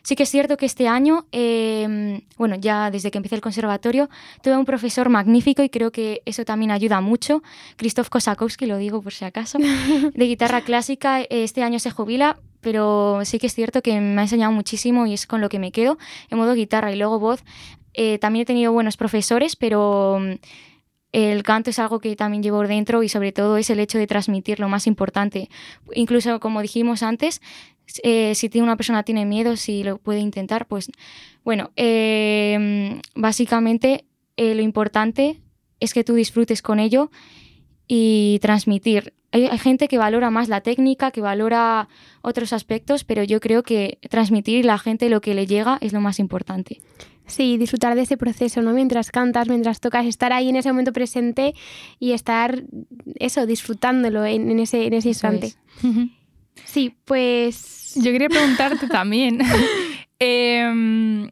Sí 0.08 0.16
que 0.16 0.24
es 0.24 0.30
cierto 0.30 0.56
que 0.56 0.66
este 0.66 0.88
año, 0.88 1.26
em, 1.34 2.22
bueno, 2.38 2.56
ya 2.56 2.90
desde 2.92 3.12
que 3.12 3.18
empecé 3.18 3.36
el 3.36 3.42
conservatorio, 3.42 4.10
tuve 4.42 4.56
un 4.56 4.64
profesor 4.64 5.10
magnífico 5.10 5.64
y 5.64 5.70
creo 5.70 5.92
que 5.92 6.22
eso 6.24 6.46
también 6.46 6.72
ayuda 6.72 7.02
mucho. 7.02 7.44
Krzysztof 7.76 8.08
Kosakowski, 8.08 8.68
lo 8.68 8.78
digo 8.78 9.02
por 9.02 9.12
si 9.12 9.26
acaso, 9.26 9.58
de 9.58 10.26
guitarra 10.26 10.62
clásica. 10.62 11.24
Este 11.30 11.62
año 11.62 11.78
se 11.80 11.92
jubila, 11.92 12.40
pero 12.62 13.20
sí 13.26 13.38
que 13.38 13.48
es 13.48 13.54
cierto 13.54 13.82
que 13.82 14.00
me 14.00 14.22
ha 14.22 14.24
enseñado 14.24 14.54
muchísimo 14.54 15.06
y 15.08 15.14
es 15.14 15.28
con 15.28 15.42
lo 15.42 15.50
que 15.50 15.60
me 15.60 15.74
quedo 15.74 15.98
en 16.30 16.38
modo 16.38 16.54
guitarra 16.54 16.94
y 16.94 16.96
luego 16.96 17.20
voz. 17.20 17.44
Eh, 17.94 18.18
también 18.18 18.44
he 18.44 18.46
tenido 18.46 18.72
buenos 18.72 18.96
profesores, 18.96 19.58
pero 19.58 20.22
el 21.12 21.44
canto 21.44 21.70
es 21.70 21.80
algo 21.80 22.00
que 22.00 22.16
también 22.16 22.44
llevo 22.44 22.62
dentro 22.66 23.04
y 23.04 23.10
sobre 23.10 23.34
todo 23.34 23.58
es 23.58 23.70
el 23.70 23.82
hecho 23.82 23.98
de 23.98 24.08
transmitir 24.08 24.62
lo 24.62 24.70
más 24.70 24.88
importante. 24.88 25.50
Incluso 25.94 26.40
como 26.40 26.62
dijimos 26.62 27.04
antes, 27.04 27.42
eh, 28.04 28.36
si 28.36 28.50
una 28.60 28.76
persona 28.76 29.04
tiene 29.04 29.26
miedo, 29.26 29.56
si 29.56 29.84
lo 29.84 29.98
puede 29.98 30.20
intentar, 30.20 30.68
pues 30.68 30.90
bueno, 31.44 31.72
em, 31.76 33.02
básicamente 33.16 34.06
eh, 34.36 34.56
lo 34.56 34.62
importante 34.62 35.42
es 35.80 35.94
que 35.94 36.04
tú 36.04 36.16
disfrutes 36.16 36.62
con 36.62 36.80
ello 36.80 37.10
y 37.88 38.40
transmitir. 38.42 39.14
Hay, 39.32 39.58
gente 39.60 39.88
que 39.88 39.98
valora 39.98 40.32
más 40.32 40.50
la 40.50 40.62
técnica, 40.62 41.12
que 41.12 41.22
valora 41.22 41.90
otros 42.22 42.54
aspectos, 42.54 43.04
pero 43.04 43.24
yo 43.24 43.40
creo 43.40 43.62
que 43.64 44.00
transmitir 44.10 44.66
a 44.66 44.68
la 44.68 44.78
gente 44.78 45.10
lo 45.10 45.22
que 45.22 45.36
le 45.36 45.46
llega 45.46 45.78
es 45.82 45.94
lo 45.94 46.02
más 46.02 46.20
importante. 46.20 46.82
Sí, 47.26 47.58
disfrutar 47.58 47.96
de 47.96 48.04
ese 48.04 48.18
proceso, 48.18 48.62
¿no? 48.62 48.74
Mientras 48.74 49.12
cantas, 49.12 49.50
mientras 49.50 49.82
tocas, 49.82 50.06
estar 50.06 50.32
ahí 50.32 50.50
en 50.50 50.56
ese 50.56 50.70
momento 50.70 50.94
presente 50.94 51.54
y 52.00 52.14
estar, 52.14 52.64
eso, 53.16 53.46
disfrutándolo 53.46 54.26
en, 54.26 54.60
ese, 54.60 54.86
en 54.88 54.94
ese 54.94 55.10
instante. 55.10 55.54
Sí, 56.66 56.96
pues... 57.06 57.94
Yo 57.96 58.12
quería 58.12 58.30
preguntarte 58.30 58.88
también, 58.90 59.40
em, 60.20 61.32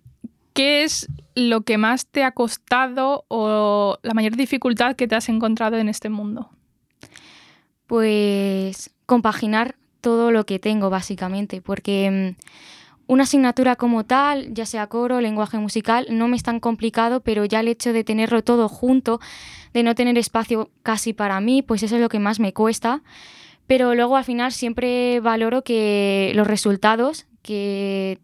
¿qué 0.53 0.83
es 0.83 1.07
lo 1.35 1.61
que 1.61 1.77
más 1.77 2.07
te 2.07 2.23
ha 2.23 2.31
costado 2.31 3.25
o 3.27 3.97
la 4.01 4.13
mayor 4.13 4.35
dificultad 4.35 4.95
que 4.95 5.07
te 5.07 5.15
has 5.15 5.29
encontrado 5.29 5.77
en 5.77 5.89
este 5.89 6.09
mundo? 6.09 6.49
Pues 7.87 8.91
compaginar 9.05 9.75
todo 10.01 10.31
lo 10.31 10.45
que 10.45 10.59
tengo, 10.59 10.89
básicamente, 10.89 11.61
porque 11.61 12.05
em, 12.05 12.35
una 13.07 13.23
asignatura 13.23 13.75
como 13.75 14.03
tal, 14.03 14.53
ya 14.53 14.65
sea 14.65 14.87
coro, 14.87 15.21
lenguaje 15.21 15.57
musical, 15.59 16.07
no 16.09 16.27
me 16.27 16.35
es 16.35 16.43
tan 16.43 16.59
complicado, 16.59 17.21
pero 17.21 17.45
ya 17.45 17.59
el 17.59 17.67
hecho 17.67 17.93
de 17.93 18.03
tenerlo 18.03 18.43
todo 18.43 18.67
junto, 18.67 19.19
de 19.73 19.83
no 19.83 19.93
tener 19.93 20.17
espacio 20.17 20.71
casi 20.81 21.13
para 21.13 21.39
mí, 21.39 21.61
pues 21.61 21.83
eso 21.83 21.95
es 21.95 22.01
lo 22.01 22.09
que 22.09 22.19
más 22.19 22.39
me 22.39 22.53
cuesta. 22.53 23.03
Pero 23.67 23.95
luego 23.95 24.17
al 24.17 24.23
final 24.23 24.51
siempre 24.51 25.19
valoro 25.19 25.63
que 25.63 26.31
los 26.35 26.47
resultados, 26.47 27.25
que 27.41 28.19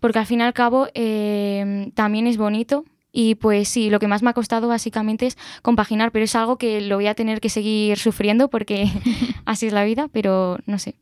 porque 0.00 0.18
al 0.18 0.26
fin 0.26 0.40
y 0.40 0.42
al 0.42 0.52
cabo 0.52 0.88
em, 0.94 1.92
también 1.92 2.26
es 2.26 2.36
bonito. 2.36 2.84
Y 3.12 3.34
pues 3.34 3.68
sí, 3.68 3.90
lo 3.90 4.00
que 4.00 4.08
más 4.08 4.22
me 4.22 4.30
ha 4.30 4.32
costado 4.32 4.68
básicamente 4.68 5.26
es 5.26 5.36
compaginar, 5.60 6.12
pero 6.12 6.24
es 6.24 6.34
algo 6.34 6.56
que 6.56 6.80
lo 6.80 6.96
voy 6.96 7.06
a 7.06 7.14
tener 7.14 7.40
que 7.40 7.50
seguir 7.50 7.98
sufriendo 7.98 8.48
porque 8.48 8.88
así 9.44 9.66
es 9.66 9.72
la 9.72 9.84
vida, 9.84 10.08
pero 10.10 10.58
no 10.66 10.78
sé. 10.78 10.94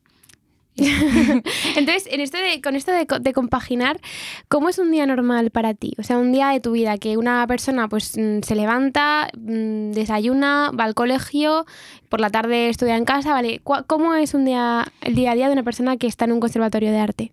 Entonces, 1.77 2.09
en 2.11 2.21
esto 2.21 2.39
de, 2.39 2.61
con 2.61 2.77
esto 2.77 2.93
de, 2.93 3.33
compaginar, 3.33 4.01
¿cómo 4.49 4.69
es 4.69 4.79
un 4.79 4.91
día 4.91 5.07
normal 5.07 5.51
para 5.51 5.75
ti? 5.75 5.93
O 5.99 6.03
sea, 6.03 6.19
un 6.19 6.33
día 6.33 6.49
de 6.49 6.61
tu 6.61 6.73
vida 6.73 6.99
que 6.99 7.17
una 7.17 7.47
persona 7.47 7.89
pues 7.89 8.17
mm, 8.17 8.41
se 8.43 8.55
levanta, 8.55 9.29
mm, 9.37 9.93
desayuna, 9.93 10.71
va 10.79 10.85
al 10.85 10.95
colegio, 10.95 11.67
por 12.09 12.21
la 12.21 12.31
tarde 12.31 12.69
estudia 12.69 12.97
en 12.97 13.05
casa, 13.05 13.33
¿vale? 13.33 13.61
¿Cómo 13.63 14.15
es 14.15 14.35
un 14.35 14.45
día, 14.45 14.87
el 15.01 15.15
día 15.15 15.33
a 15.33 15.35
día 15.35 15.47
de 15.47 15.53
una 15.53 15.63
persona 15.63 15.97
que 15.97 16.07
está 16.07 16.25
en 16.25 16.33
un 16.33 16.41
conservatorio 16.41 16.91
de 16.91 16.99
arte? 16.99 17.33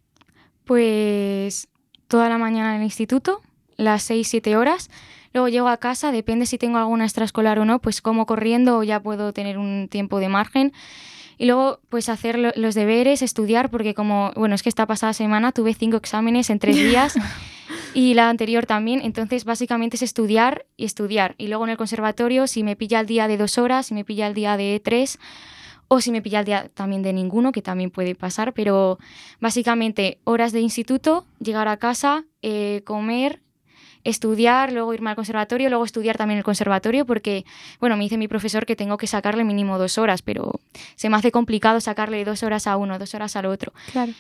Pues 0.66 1.70
toda 2.08 2.30
la 2.30 2.38
mañana 2.38 2.72
en 2.72 2.82
el 2.82 2.84
instituto, 2.84 3.42
las 3.78 4.10
6-7 4.10 4.56
horas. 4.56 4.90
Luego 5.34 5.50
llego 5.50 5.68
a 5.68 5.78
casa, 5.78 6.12
depende 6.12 6.46
si 6.46 6.58
tengo 6.58 6.78
alguna 6.78 7.04
extraescolar 7.04 7.60
o 7.60 7.66
no, 7.66 7.80
pues 7.80 8.02
como 8.02 8.26
corriendo 8.26 8.84
ya 8.84 9.00
puedo 9.02 9.34
tener 9.34 9.58
un 9.58 9.88
tiempo 9.88 10.20
de 10.20 10.30
margen. 10.30 10.74
Y 11.38 11.46
luego, 11.46 11.80
pues 11.90 12.10
hacer 12.10 12.54
los 12.56 12.76
deberes, 12.76 13.22
estudiar, 13.22 13.70
porque 13.70 13.94
como, 13.94 14.32
bueno, 14.36 14.56
es 14.56 14.64
que 14.64 14.70
esta 14.70 14.86
pasada 14.86 15.14
semana 15.14 15.52
tuve 15.52 15.74
cinco 15.74 15.98
exámenes 15.98 16.50
en 16.50 16.60
tres 16.60 16.76
días 16.76 17.16
y 17.94 18.14
la 18.14 18.30
anterior 18.30 18.66
también. 18.66 19.02
Entonces, 19.04 19.46
básicamente 19.46 19.98
es 19.98 20.02
estudiar 20.02 20.66
y 20.76 20.86
estudiar. 20.86 21.36
Y 21.38 21.48
luego 21.48 21.66
en 21.66 21.72
el 21.72 21.78
conservatorio, 21.78 22.48
si 22.48 22.64
me 22.64 22.76
pilla 22.76 23.00
el 23.00 23.06
día 23.06 23.28
de 23.28 23.38
dos 23.38 23.58
horas, 23.58 23.88
si 23.88 23.94
me 23.94 24.04
pilla 24.04 24.28
el 24.28 24.34
día 24.34 24.58
de 24.58 24.82
tres, 24.84 25.20
o 25.88 26.02
si 26.02 26.12
me 26.12 26.22
pilla 26.22 26.40
el 26.40 26.46
día 26.46 26.70
también 26.74 27.02
de 27.02 27.14
ninguno, 27.14 27.52
que 27.52 27.62
también 27.62 27.92
puede 27.92 28.16
pasar, 28.16 28.54
pero 28.54 29.00
básicamente 29.40 30.20
horas 30.26 30.52
de 30.52 30.60
instituto, 30.60 31.26
llegar 31.40 31.68
a 31.68 31.78
casa, 31.78 32.26
eh, 32.42 32.82
comer, 32.86 33.42
estudiar, 34.08 34.72
luego 34.72 34.94
irme 34.94 35.10
al 35.10 35.16
conservatorio, 35.16 35.70
luego 35.70 35.84
estudiar 35.84 36.18
también 36.18 36.38
el 36.38 36.44
conservatorio, 36.44 37.06
porque, 37.06 37.46
bueno, 37.80 37.98
me 37.98 38.04
dice 38.04 38.18
mi 38.18 38.28
profesor 38.28 38.66
que 38.66 38.76
tengo 38.76 38.98
que 38.98 39.08
sacarle 39.08 39.44
mínimo 39.44 39.78
dos 39.78 39.98
horas, 39.98 40.22
pero 40.22 40.60
se 40.96 41.10
me 41.10 41.18
hace 41.18 41.32
complicado 41.32 41.82
sacarle 41.82 42.24
dos 42.24 42.44
horas 42.44 42.68
a 42.68 42.78
uno, 42.78 42.98
dos 43.00 43.14
horas 43.14 43.36
al 43.36 43.46
otro. 43.46 43.74
Claro. 43.92 44.14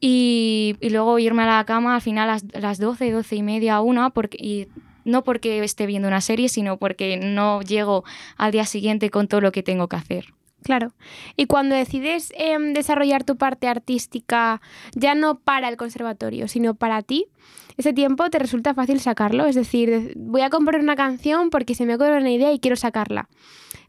Y, 0.00 0.76
luego 0.80 1.18
irme 1.18 1.42
a 1.42 1.46
la 1.46 1.64
cama 1.64 1.94
al 1.94 2.00
final 2.02 2.28
a 2.28 2.32
las, 2.34 2.44
las 2.52 2.78
12, 2.78 3.10
12 3.10 3.36
y 3.36 3.42
media, 3.42 3.80
una, 3.80 4.10
porque, 4.10 4.38
y 4.40 4.68
no 5.04 5.24
porque 5.24 5.62
esté 5.64 5.86
viendo 5.86 6.08
una 6.08 6.20
serie, 6.20 6.48
sino 6.48 6.76
porque 6.76 7.16
no 7.16 7.62
llego 7.62 8.04
al 8.36 8.52
día 8.52 8.64
siguiente 8.64 9.10
con 9.10 9.28
todo 9.28 9.40
lo 9.40 9.52
que 9.52 9.62
tengo 9.62 9.88
que 9.88 9.96
hacer. 9.96 10.34
Claro. 10.62 10.92
Y 11.36 11.46
cuando 11.46 11.74
decides 11.74 12.32
em, 12.36 12.74
desarrollar 12.74 13.24
tu 13.24 13.36
parte 13.36 13.66
artística, 13.66 14.60
ya 14.94 15.14
no 15.14 15.38
para 15.38 15.68
el 15.68 15.76
conservatorio, 15.76 16.48
sino 16.48 16.74
para 16.74 17.02
ti, 17.02 17.26
ese 17.76 17.92
tiempo 17.92 18.28
te 18.28 18.38
resulta 18.38 18.74
fácil 18.74 19.00
sacarlo. 19.00 19.46
Es 19.46 19.54
decir, 19.54 20.12
voy 20.16 20.42
a 20.42 20.50
componer 20.50 20.80
una 20.80 20.96
canción 20.96 21.50
porque 21.50 21.74
se 21.74 21.86
me 21.86 21.94
ocurre 21.94 22.18
una 22.18 22.30
idea 22.30 22.52
y 22.52 22.58
quiero 22.58 22.76
sacarla. 22.76 23.28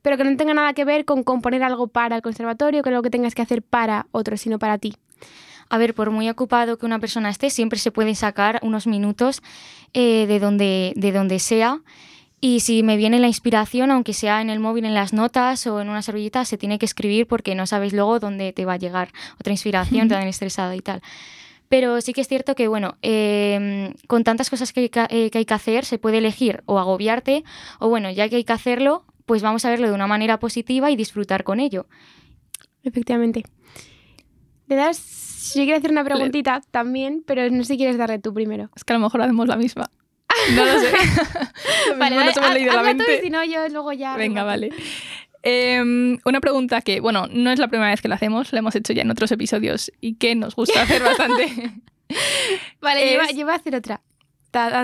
Pero 0.01 0.17
que 0.17 0.23
no 0.23 0.35
tenga 0.37 0.53
nada 0.53 0.73
que 0.73 0.85
ver 0.85 1.05
con 1.05 1.23
componer 1.23 1.61
algo 1.63 1.87
para 1.87 2.15
el 2.15 2.21
conservatorio, 2.21 2.83
que 2.83 2.89
algo 2.89 3.01
que 3.01 3.09
tengas 3.09 3.35
que 3.35 3.41
hacer 3.41 3.61
para 3.61 4.07
otro, 4.11 4.37
sino 4.37 4.59
para 4.59 4.77
ti. 4.77 4.95
A 5.69 5.77
ver, 5.77 5.93
por 5.93 6.11
muy 6.11 6.29
ocupado 6.29 6.77
que 6.77 6.85
una 6.85 6.99
persona 6.99 7.29
esté, 7.29 7.49
siempre 7.49 7.79
se 7.79 7.91
pueden 7.91 8.15
sacar 8.15 8.59
unos 8.61 8.87
minutos 8.87 9.41
eh, 9.93 10.25
de, 10.27 10.39
donde, 10.39 10.93
de 10.95 11.11
donde 11.11 11.39
sea 11.39 11.81
y 12.43 12.61
si 12.61 12.81
me 12.81 12.97
viene 12.97 13.19
la 13.19 13.27
inspiración, 13.27 13.91
aunque 13.91 14.13
sea 14.13 14.41
en 14.41 14.49
el 14.49 14.59
móvil, 14.59 14.85
en 14.85 14.95
las 14.95 15.13
notas 15.13 15.67
o 15.67 15.79
en 15.79 15.89
una 15.89 16.01
servilleta, 16.01 16.43
se 16.43 16.57
tiene 16.57 16.79
que 16.79 16.87
escribir 16.87 17.27
porque 17.27 17.53
no 17.53 17.67
sabes 17.67 17.93
luego 17.93 18.19
dónde 18.19 18.51
te 18.51 18.65
va 18.65 18.73
a 18.73 18.77
llegar 18.77 19.13
otra 19.39 19.53
inspiración, 19.53 20.07
te 20.07 20.15
dan 20.15 20.27
estresada 20.27 20.75
y 20.75 20.81
tal. 20.81 21.03
Pero 21.69 22.01
sí 22.01 22.13
que 22.13 22.21
es 22.21 22.27
cierto 22.27 22.55
que, 22.55 22.67
bueno, 22.67 22.97
em, 23.03 23.93
con 24.07 24.23
tantas 24.23 24.49
cosas 24.49 24.73
que 24.73 24.79
hay 24.79 24.91
eh, 25.09 25.29
que, 25.29 25.37
hay 25.37 25.45
que 25.45 25.53
hacer, 25.53 25.85
se 25.85 25.99
puede 25.99 26.17
elegir 26.17 26.63
o 26.65 26.79
agobiarte, 26.79 27.43
o 27.79 27.89
bueno, 27.89 28.09
ya 28.09 28.27
que 28.27 28.37
hay 28.37 28.43
que 28.43 28.53
hacerlo, 28.53 29.05
pues 29.27 29.43
vamos 29.43 29.63
a 29.63 29.69
verlo 29.69 29.87
de 29.87 29.93
una 29.93 30.07
manera 30.07 30.39
positiva 30.39 30.89
y 30.89 30.95
disfrutar 30.95 31.43
con 31.43 31.59
ello. 31.59 31.85
Efectivamente. 32.83 33.43
¿Le 34.67 34.75
das? 34.75 35.53
Yo 35.55 35.63
quiero 35.63 35.77
hacer 35.77 35.91
una 35.91 36.03
preguntita 36.03 36.61
también, 36.71 37.23
pero 37.25 37.47
no 37.51 37.63
sé 37.63 37.73
si 37.73 37.77
quieres 37.77 37.99
darle 37.99 38.17
tú 38.17 38.33
primero. 38.33 38.71
Es 38.75 38.83
que 38.83 38.93
a 38.93 38.97
lo 38.97 39.03
mejor 39.03 39.21
hacemos 39.21 39.47
la 39.47 39.57
misma. 39.57 39.91
No 40.55 40.65
lo 40.65 40.79
sé. 40.79 40.91
vale, 41.97 42.15
no 42.15 42.21
hemos 42.21 42.53
leído 42.53 42.73
la 42.73 42.83
mente. 42.83 43.03
Tú, 43.03 43.23
si 43.23 43.29
no, 43.29 43.43
yo 43.43 43.67
luego 43.69 43.93
ya. 43.93 44.15
Venga, 44.15 44.43
vale. 44.43 44.69
Em, 45.43 46.19
una 46.23 46.39
pregunta 46.39 46.81
que, 46.81 46.99
bueno, 46.99 47.27
no 47.31 47.51
es 47.51 47.59
la 47.59 47.67
primera 47.67 47.89
vez 47.89 48.01
que 48.01 48.07
la 48.07 48.15
hacemos, 48.15 48.53
la 48.53 48.59
hemos 48.59 48.75
hecho 48.75 48.93
ya 48.93 49.01
en 49.01 49.11
otros 49.11 49.31
episodios 49.31 49.91
y 49.99 50.15
que 50.15 50.35
nos 50.35 50.55
gusta 50.55 50.81
hacer 50.83 51.01
bastante. 51.01 51.73
vale, 52.79 53.13
yo, 53.35 53.45
voy 53.45 53.53
a 53.53 53.55
hacer 53.55 53.75
otra. 53.75 54.01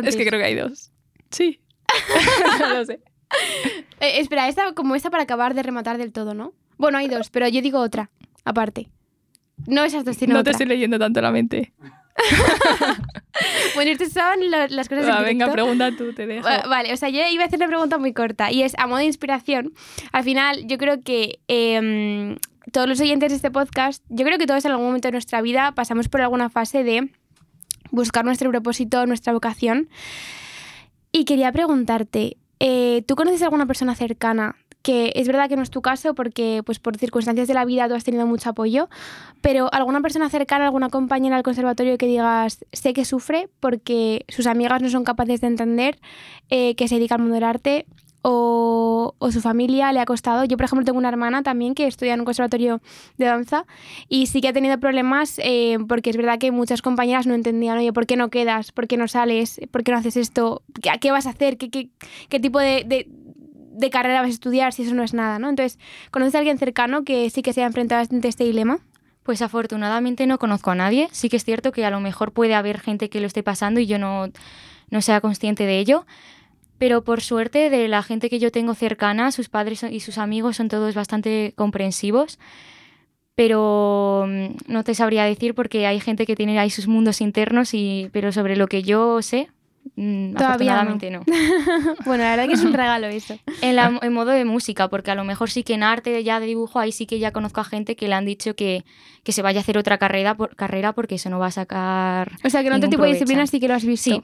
Es 0.04 0.16
que 0.16 0.26
creo 0.26 0.40
que 0.40 0.46
hay 0.46 0.56
dos. 0.56 0.92
Sí. 1.30 1.60
no 2.60 2.74
lo 2.74 2.86
sé. 2.86 3.00
Eh, 4.00 4.20
espera, 4.20 4.48
esta 4.48 4.74
como 4.74 4.96
esta 4.96 5.10
para 5.10 5.24
acabar 5.24 5.54
de 5.54 5.64
rematar 5.64 5.98
del 5.98 6.14
todo, 6.14 6.34
¿no? 6.34 6.54
Bueno, 6.78 6.98
hay 6.98 7.08
dos, 7.08 7.30
pero 7.30 7.48
yo 7.48 7.62
digo 7.62 7.80
otra, 7.80 8.10
aparte. 8.46 8.88
No 9.66 9.84
esas 9.84 10.06
dos, 10.06 10.16
sino 10.16 10.36
No 10.36 10.44
te 10.44 10.52
estoy 10.52 10.68
leyendo 10.68 11.00
tanto 11.00 11.20
la 11.22 11.32
mente. 11.32 11.74
bueno, 13.75 13.91
estas 13.91 14.12
son 14.12 14.50
las 14.50 14.89
cosas 14.89 15.07
Va, 15.07 15.21
Venga, 15.21 15.51
pregunta 15.51 15.91
tú, 15.91 16.13
te 16.13 16.25
dejo. 16.25 16.47
Vale, 16.67 16.93
o 16.93 16.97
sea, 16.97 17.09
yo 17.09 17.21
iba 17.29 17.43
a 17.43 17.47
hacer 17.47 17.59
una 17.59 17.67
pregunta 17.67 17.97
muy 17.97 18.13
corta 18.13 18.51
y 18.51 18.63
es 18.63 18.74
a 18.77 18.88
modo 18.88 19.00
de 19.00 19.05
inspiración. 19.05 19.74
Al 20.12 20.24
final, 20.24 20.67
yo 20.67 20.77
creo 20.77 21.01
que 21.03 21.39
em, 21.47 22.38
todos 22.71 22.88
los 22.88 23.00
oyentes 23.00 23.31
de 23.31 23.36
este 23.36 23.51
podcast, 23.51 24.03
yo 24.09 24.25
creo 24.25 24.38
que 24.38 24.47
todos 24.47 24.65
en 24.65 24.71
algún 24.71 24.88
momento 24.88 25.07
de 25.07 25.13
nuestra 25.13 25.41
vida 25.41 25.74
pasamos 25.74 26.09
por 26.09 26.21
alguna 26.21 26.50
fase 26.50 26.83
de 26.83 27.09
buscar 27.91 28.25
nuestro 28.25 28.50
propósito, 28.50 29.05
nuestra 29.05 29.33
vocación. 29.33 29.89
Y 31.12 31.25
quería 31.25 31.51
preguntarte, 31.51 32.38
eh, 32.59 33.03
¿tú 33.07 33.15
conoces 33.15 33.41
a 33.41 33.45
alguna 33.45 33.65
persona 33.65 33.95
cercana 33.95 34.55
que 34.81 35.12
es 35.15 35.27
verdad 35.27 35.50
que 35.50 35.55
no 35.55 35.63
es 35.63 35.69
tu 35.69 35.81
caso 35.81 36.13
porque 36.13 36.62
pues 36.65 36.79
por 36.79 36.98
circunstancias 36.98 37.48
de 37.48 37.53
la 37.53 37.65
vida 37.65 37.88
tú 37.88 37.96
has 37.96 38.03
tenido 38.03 38.25
mucho 38.25 38.50
apoyo, 38.50 38.89
pero 39.41 39.69
alguna 39.74 40.01
persona 40.01 40.29
cercana, 40.29 40.65
alguna 40.65 40.89
compañera 40.89 41.36
del 41.36 41.43
conservatorio 41.43 41.98
que 41.98 42.07
digas, 42.07 42.65
sé 42.72 42.93
que 42.93 43.05
sufre 43.05 43.50
porque 43.60 44.25
sus 44.29 44.48
amigas 44.48 44.81
no 44.81 44.89
son 44.89 45.03
capaces 45.03 45.41
de 45.41 45.48
entender 45.48 46.00
eh, 46.50 46.75
que 46.75 46.88
se 46.88 46.96
dedica 46.96 47.15
al 47.15 47.22
mundo 47.22 47.36
del 47.36 47.43
arte 47.43 47.86
o, 48.29 49.15
su 49.31 49.41
familia 49.41 49.91
le 49.93 50.00
ha 50.00 50.05
costado. 50.05 50.43
Yo, 50.43 50.57
por 50.57 50.65
ejemplo, 50.65 50.86
tengo 50.86 50.98
una 50.98 51.10
hermana 51.10 51.43
también 51.43 51.75
que 51.75 51.88
estudia 51.88 52.13
en 52.13 52.19
un 52.22 52.25
conservatorio 52.25 52.81
de 53.17 53.25
danza 53.25 53.65
y 54.10 54.27
sí 54.27 54.41
que 54.41 54.50
ha 54.50 54.53
tenido 54.53 54.77
problemas 54.79 55.39
eh, 55.43 55.77
porque 55.88 56.10
es 56.10 56.17
verdad 56.17 56.39
que 56.39 56.51
muchas 56.51 56.81
compañeras 56.81 57.27
no 57.27 57.34
entendían, 57.36 57.77
oye, 57.77 57.93
¿por 57.93 58.05
qué 58.05 58.17
no 58.17 58.29
quedas? 58.29 58.72
¿Por 58.72 58.88
qué 58.88 58.98
no 58.98 59.07
sales? 59.07 59.62
¿Por 59.72 59.84
qué 59.84 59.91
no 59.91 59.98
haces 59.98 60.17
esto? 60.17 60.62
¿Qué, 61.00 61.12
vas 61.12 61.25
a 61.25 61.31
hacer? 61.31 61.57
¿Qué, 61.57 61.69
qué, 61.69 62.39
tipo 62.39 62.60
de, 62.60 62.84
de 62.86 63.07
carrera 63.91 64.22
vas 64.22 64.29
a 64.29 64.34
estudiar 64.34 64.74
si 64.74 64.84
eso 64.84 64.93
no 64.93 65.03
es 65.03 65.13
nada, 65.13 65.39
¿no? 65.39 65.50
Entonces, 65.50 65.79
¿conoces 66.12 66.36
a 66.36 66.39
alguien 66.39 66.57
cercano 66.57 67.03
que 67.03 67.29
sí 67.29 67.41
que 67.41 67.53
se 67.53 67.63
ha 67.63 67.67
enfrentado 67.67 68.01
a 68.01 68.27
este 68.27 68.43
dilema? 68.43 68.79
Pues 69.24 69.41
afortunadamente 69.41 70.25
no 70.25 70.39
conozco 70.39 70.72
a 70.72 70.75
nadie. 70.75 71.10
Sí 71.12 71.29
que 71.29 71.38
es 71.38 71.43
cierto 71.43 71.72
que 71.72 71.86
a 71.86 71.89
lo 71.89 72.00
mejor 72.00 72.31
puede 72.31 72.55
haber 72.55 72.79
gente 72.79 73.10
que 73.10 73.19
lo 73.19 73.27
esté 73.27 73.43
pasando 73.43 73.79
y 73.79 73.86
yo 73.86 74.00
no, 74.00 74.29
no 74.89 75.01
sea 75.01 75.22
consciente 75.22 75.65
de 75.65 75.79
ello. 75.79 76.05
Pero 76.77 77.03
por 77.03 77.22
suerte 77.22 77.69
de 77.69 77.88
la 77.88 78.03
gente 78.03 78.29
que 78.29 78.39
yo 78.39 78.51
tengo 78.51 78.74
cercana, 78.74 79.31
sus 79.31 79.50
padres 79.50 79.84
y 79.84 80.00
sus 80.00 80.17
amigos 80.17 80.57
son 80.57 80.69
todos 80.69 80.96
bastante 80.96 81.53
comprensivos. 81.55 82.39
Pero 83.36 84.25
mm, 84.27 84.72
no 84.72 84.84
te 84.84 84.96
sabría 84.96 85.24
decir 85.25 85.55
porque 85.55 85.88
hay 85.88 86.00
gente 86.00 86.25
que 86.25 86.36
tiene 86.36 86.57
ahí 86.60 86.69
sus 86.69 86.88
mundos 86.88 87.22
internos, 87.22 87.74
y, 87.74 88.10
pero 88.12 88.31
sobre 88.31 88.55
lo 88.55 88.67
que 88.67 88.81
yo 88.84 89.22
sé, 89.22 89.50
mm, 89.96 90.34
Todavía 90.34 90.84
no. 90.84 90.96
no. 90.96 91.24
Bueno, 92.06 92.24
la 92.24 92.32
verdad 92.32 92.48
que 92.48 92.53
es 92.53 92.63
un 92.63 92.74
regalo 92.74 93.08
eso. 93.08 93.38
En, 93.62 93.75
la- 93.75 94.00
en 94.01 94.13
modo 94.13 94.32
de 94.32 94.46
música, 94.46 94.88
porque 94.89 95.12
a 95.12 95.15
lo 95.15 95.24
mejor 95.24 95.50
sí 95.50 95.63
que 95.63 95.74
en 95.74 95.84
arte 95.84 96.24
ya 96.24 96.39
de 96.39 96.46
dibujo, 96.48 96.79
ahí 96.79 96.91
sí 96.91 97.06
que 97.06 97.20
ya 97.20 97.32
conozco 97.32 97.62
a 97.62 97.63
gente 97.63 97.96
que 97.96 98.08
le 98.08 98.13
han 98.15 98.25
dicho 98.25 98.56
que, 98.56 98.84
que 99.24 99.32
se 99.32 99.41
vaya 99.41 99.60
a 99.60 99.62
hacer 99.62 99.77
otra 99.77 99.98
carrera, 99.98 100.36
por, 100.36 100.56
carrera 100.56 100.94
porque 100.94 101.15
eso 101.15 101.29
no 101.29 101.39
va 101.39 101.48
a 101.48 101.51
sacar. 101.51 102.32
O 102.44 102.50
sea, 102.50 102.62
que 102.62 102.67
en 102.67 102.74
otro 102.74 102.89
tipo 102.89 103.03
de 103.03 103.12
disciplinas 103.13 103.50
sí 103.50 103.60
que 103.60 103.67
lo 103.67 103.74
has 103.75 103.86
visto. 103.86 104.12
Sí. 104.12 104.22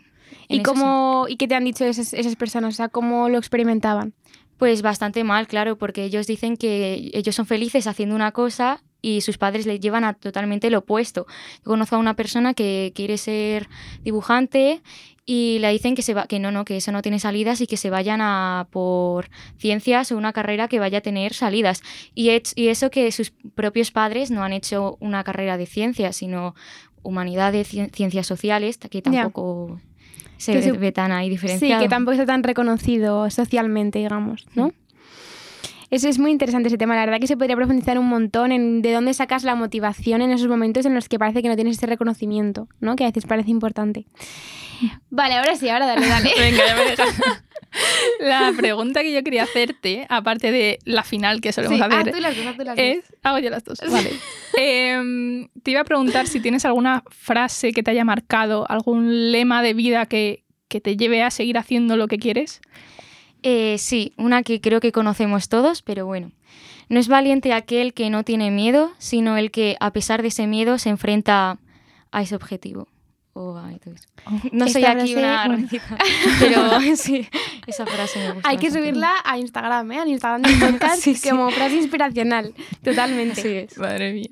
¿Y, 0.50 0.58
sí. 0.58 0.64
cómo, 0.64 1.26
¿Y 1.30 1.38
qué 1.38 1.48
te 1.48 1.56
han 1.56 1.64
dicho 1.64 1.86
esas, 1.86 2.14
esas 2.14 2.36
personas? 2.36 2.74
O 2.74 2.78
sea, 2.78 2.90
¿cómo 2.90 3.30
lo 3.30 3.38
experimentaban? 3.38 4.14
Pues 4.58 4.82
bastante 4.82 5.24
mal, 5.24 5.48
claro, 5.48 5.78
porque 5.78 6.04
ellos 6.04 6.28
dicen 6.28 6.58
que 6.58 7.12
ellos 7.14 7.36
son 7.36 7.46
felices 7.46 7.88
haciendo 7.88 8.16
una 8.16 8.32
cosa 8.32 8.82
y 9.02 9.22
sus 9.22 9.38
padres 9.38 9.66
les 9.66 9.80
llevan 9.82 10.06
a 10.06 10.14
totalmente 10.14 10.70
lo 10.70 10.80
opuesto. 10.80 11.26
Yo 11.58 11.64
conozco 11.72 11.98
a 11.98 12.00
una 12.00 12.16
persona 12.16 12.54
que 12.54 12.94
quiere 12.96 13.18
ser 13.18 13.68
dibujante 14.04 14.82
y 15.26 15.60
le 15.60 15.70
dicen 15.72 15.96
que, 15.96 16.02
se 16.02 16.14
va, 16.14 16.28
que 16.28 16.40
no, 16.40 16.52
no, 16.52 16.66
que 16.66 16.76
eso 16.78 16.92
no 16.92 17.02
tiene 17.02 17.18
salidas 17.20 17.62
y 17.62 17.68
que 17.68 17.78
se 17.78 17.90
vayan 17.90 18.20
a 18.22 18.68
por 18.72 19.30
ciencias 19.58 20.12
o 20.12 20.18
una 20.18 20.34
carrera 20.34 20.68
que 20.68 20.80
vaya 20.80 20.98
a 20.98 21.02
tener 21.02 21.34
salidas. 21.34 21.82
Y, 22.14 22.30
es- 22.30 22.54
y 22.58 22.68
eso 22.68 22.90
que 22.90 23.12
sus 23.12 23.32
propios 23.56 23.92
padres 23.92 24.32
no 24.32 24.44
han 24.44 24.52
hecho 24.54 24.98
una 25.00 25.24
carrera 25.24 25.58
de 25.58 25.66
ciencias, 25.66 26.16
sino 26.18 26.56
humanidades, 27.04 27.74
cien- 27.74 27.92
ciencias 27.94 28.28
sociales, 28.28 28.78
que 28.78 29.02
tampoco 29.02 29.80
se 30.38 30.54
Que 30.54 30.62
se- 30.62 30.72
ve 30.74 30.92
tan 30.92 31.12
ahí 31.12 31.28
Sí, 31.28 31.32
diferenciado. 31.32 31.82
que 31.82 31.90
tampoco 31.90 32.14
está 32.14 32.26
tan 32.26 32.44
reconocido 32.44 33.30
socialmente, 33.30 34.00
digamos, 34.00 34.46
¿no? 34.56 34.74
Eso 35.94 36.10
es 36.10 36.18
muy 36.18 36.32
interesante 36.32 36.70
ese 36.70 36.80
tema. 36.80 36.96
La 36.96 37.06
verdad 37.06 37.20
que 37.20 37.28
se 37.28 37.38
podría 37.38 37.56
profundizar 37.56 38.00
un 38.00 38.08
montón 38.08 38.52
en 38.52 38.82
de 38.82 38.94
dónde 38.94 39.14
sacas 39.14 39.44
la 39.44 39.54
motivación 39.54 40.24
en 40.24 40.32
esos 40.32 40.48
momentos 40.48 40.88
en 40.88 40.96
los 40.96 41.08
que 41.08 41.20
parece 41.20 41.44
que 41.44 41.50
no 41.50 41.56
tienes 41.56 41.78
ese 41.78 41.86
reconocimiento, 41.86 42.68
¿no? 42.80 42.96
Que 42.96 43.04
a 43.04 43.08
veces 43.10 43.28
parece 43.28 43.52
importante. 43.52 44.08
Vale, 45.12 45.36
ahora 45.36 45.56
sí, 45.56 45.70
ahora 45.70 45.86
dale, 45.86 46.08
dale. 46.08 46.32
Venga, 46.40 46.66
ya 46.66 46.76
me 46.76 46.86
dejas. 46.86 47.22
La 48.20 48.52
pregunta 48.58 49.04
que 49.04 49.14
yo 49.14 49.22
quería 49.22 49.44
hacerte, 49.44 50.08
aparte 50.10 50.52
de 50.52 50.80
la 50.84 51.04
final 51.04 51.42
que 51.42 51.52
solemos 51.52 51.78
Sí, 51.78 51.84
ah, 51.84 52.00
hacer, 52.00 52.12
tú 52.12 52.20
las 52.20 52.36
dos, 52.36 52.58
tú 52.58 52.64
las 52.64 52.76
dos. 52.76 52.84
es. 52.84 53.14
Hago 53.22 53.38
yo 53.38 53.52
las 53.52 53.64
dos. 53.64 53.80
Vale. 53.92 54.14
Em, 54.58 55.48
te 55.62 55.70
iba 55.72 55.82
a 55.82 55.84
preguntar 55.84 56.26
si 56.26 56.40
tienes 56.40 56.66
alguna 56.66 57.04
frase 57.12 57.72
que 57.72 57.84
te 57.84 57.92
haya 57.92 58.04
marcado, 58.04 58.66
algún 58.68 59.32
lema 59.32 59.62
de 59.62 59.76
vida 59.76 60.08
que, 60.08 60.44
que 60.70 60.82
te 60.82 60.98
lleve 60.98 61.22
a 61.22 61.30
seguir 61.30 61.60
haciendo 61.60 61.98
lo 61.98 62.08
que 62.08 62.18
quieres. 62.18 62.62
Eh, 63.44 63.78
sí, 63.78 64.14
una 64.18 64.44
que 64.44 64.62
creo 64.62 64.80
que 64.80 64.92
conocemos 64.92 65.50
todos, 65.50 65.82
pero 65.82 66.06
bueno. 66.06 66.32
No 66.90 67.00
es 67.00 67.08
valiente 67.08 67.54
aquel 67.54 67.94
que 67.94 68.10
no 68.10 68.24
tiene 68.24 68.52
miedo, 68.52 68.92
sino 68.98 69.38
el 69.38 69.52
que, 69.52 69.78
a 69.80 69.92
pesar 69.92 70.22
de 70.22 70.28
ese 70.30 70.48
miedo, 70.48 70.78
se 70.78 70.90
enfrenta 70.90 71.58
a 72.12 72.22
ese 72.22 72.36
objetivo. 72.36 72.88
O 73.36 73.58
a 73.58 73.72
todo 73.84 73.96
eso. 73.96 74.08
No 74.52 74.68
soy 74.68 74.86
aquí 74.86 75.14
frase, 75.14 75.18
una 75.18 75.48
bueno. 75.48 75.64
recita, 75.64 75.98
pero 76.40 76.80
sí, 76.96 77.28
esa 77.66 77.86
frase 77.88 78.20
me 78.20 78.32
gusta. 78.34 78.48
Hay 78.48 78.58
que 78.58 78.70
subirla 78.70 79.12
a 79.26 79.40
Instagram, 79.40 79.92
¿eh? 79.92 79.98
Al 80.00 80.10
Instagram 80.10 80.42
del 80.44 80.60
podcast 80.72 81.02
Sí, 81.02 81.16
sí. 81.16 81.30
como 81.30 81.50
frase 81.50 81.78
inspiracional. 81.78 82.54
Totalmente. 82.84 83.42
Así 83.42 83.48
es. 83.50 83.78
Madre 83.80 84.14
mía. 84.14 84.30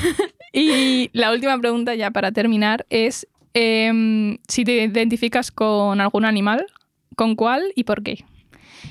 y 0.52 1.10
la 1.12 1.32
última 1.32 1.58
pregunta, 1.58 1.96
ya 1.96 2.12
para 2.12 2.30
terminar, 2.30 2.86
es 2.90 3.26
em, 3.54 4.38
si 4.46 4.64
te 4.64 4.84
identificas 4.84 5.50
con 5.50 6.00
algún 6.00 6.24
animal, 6.24 6.64
¿con 7.16 7.34
cuál 7.34 7.72
y 7.74 7.82
por 7.84 8.04
qué? 8.04 8.24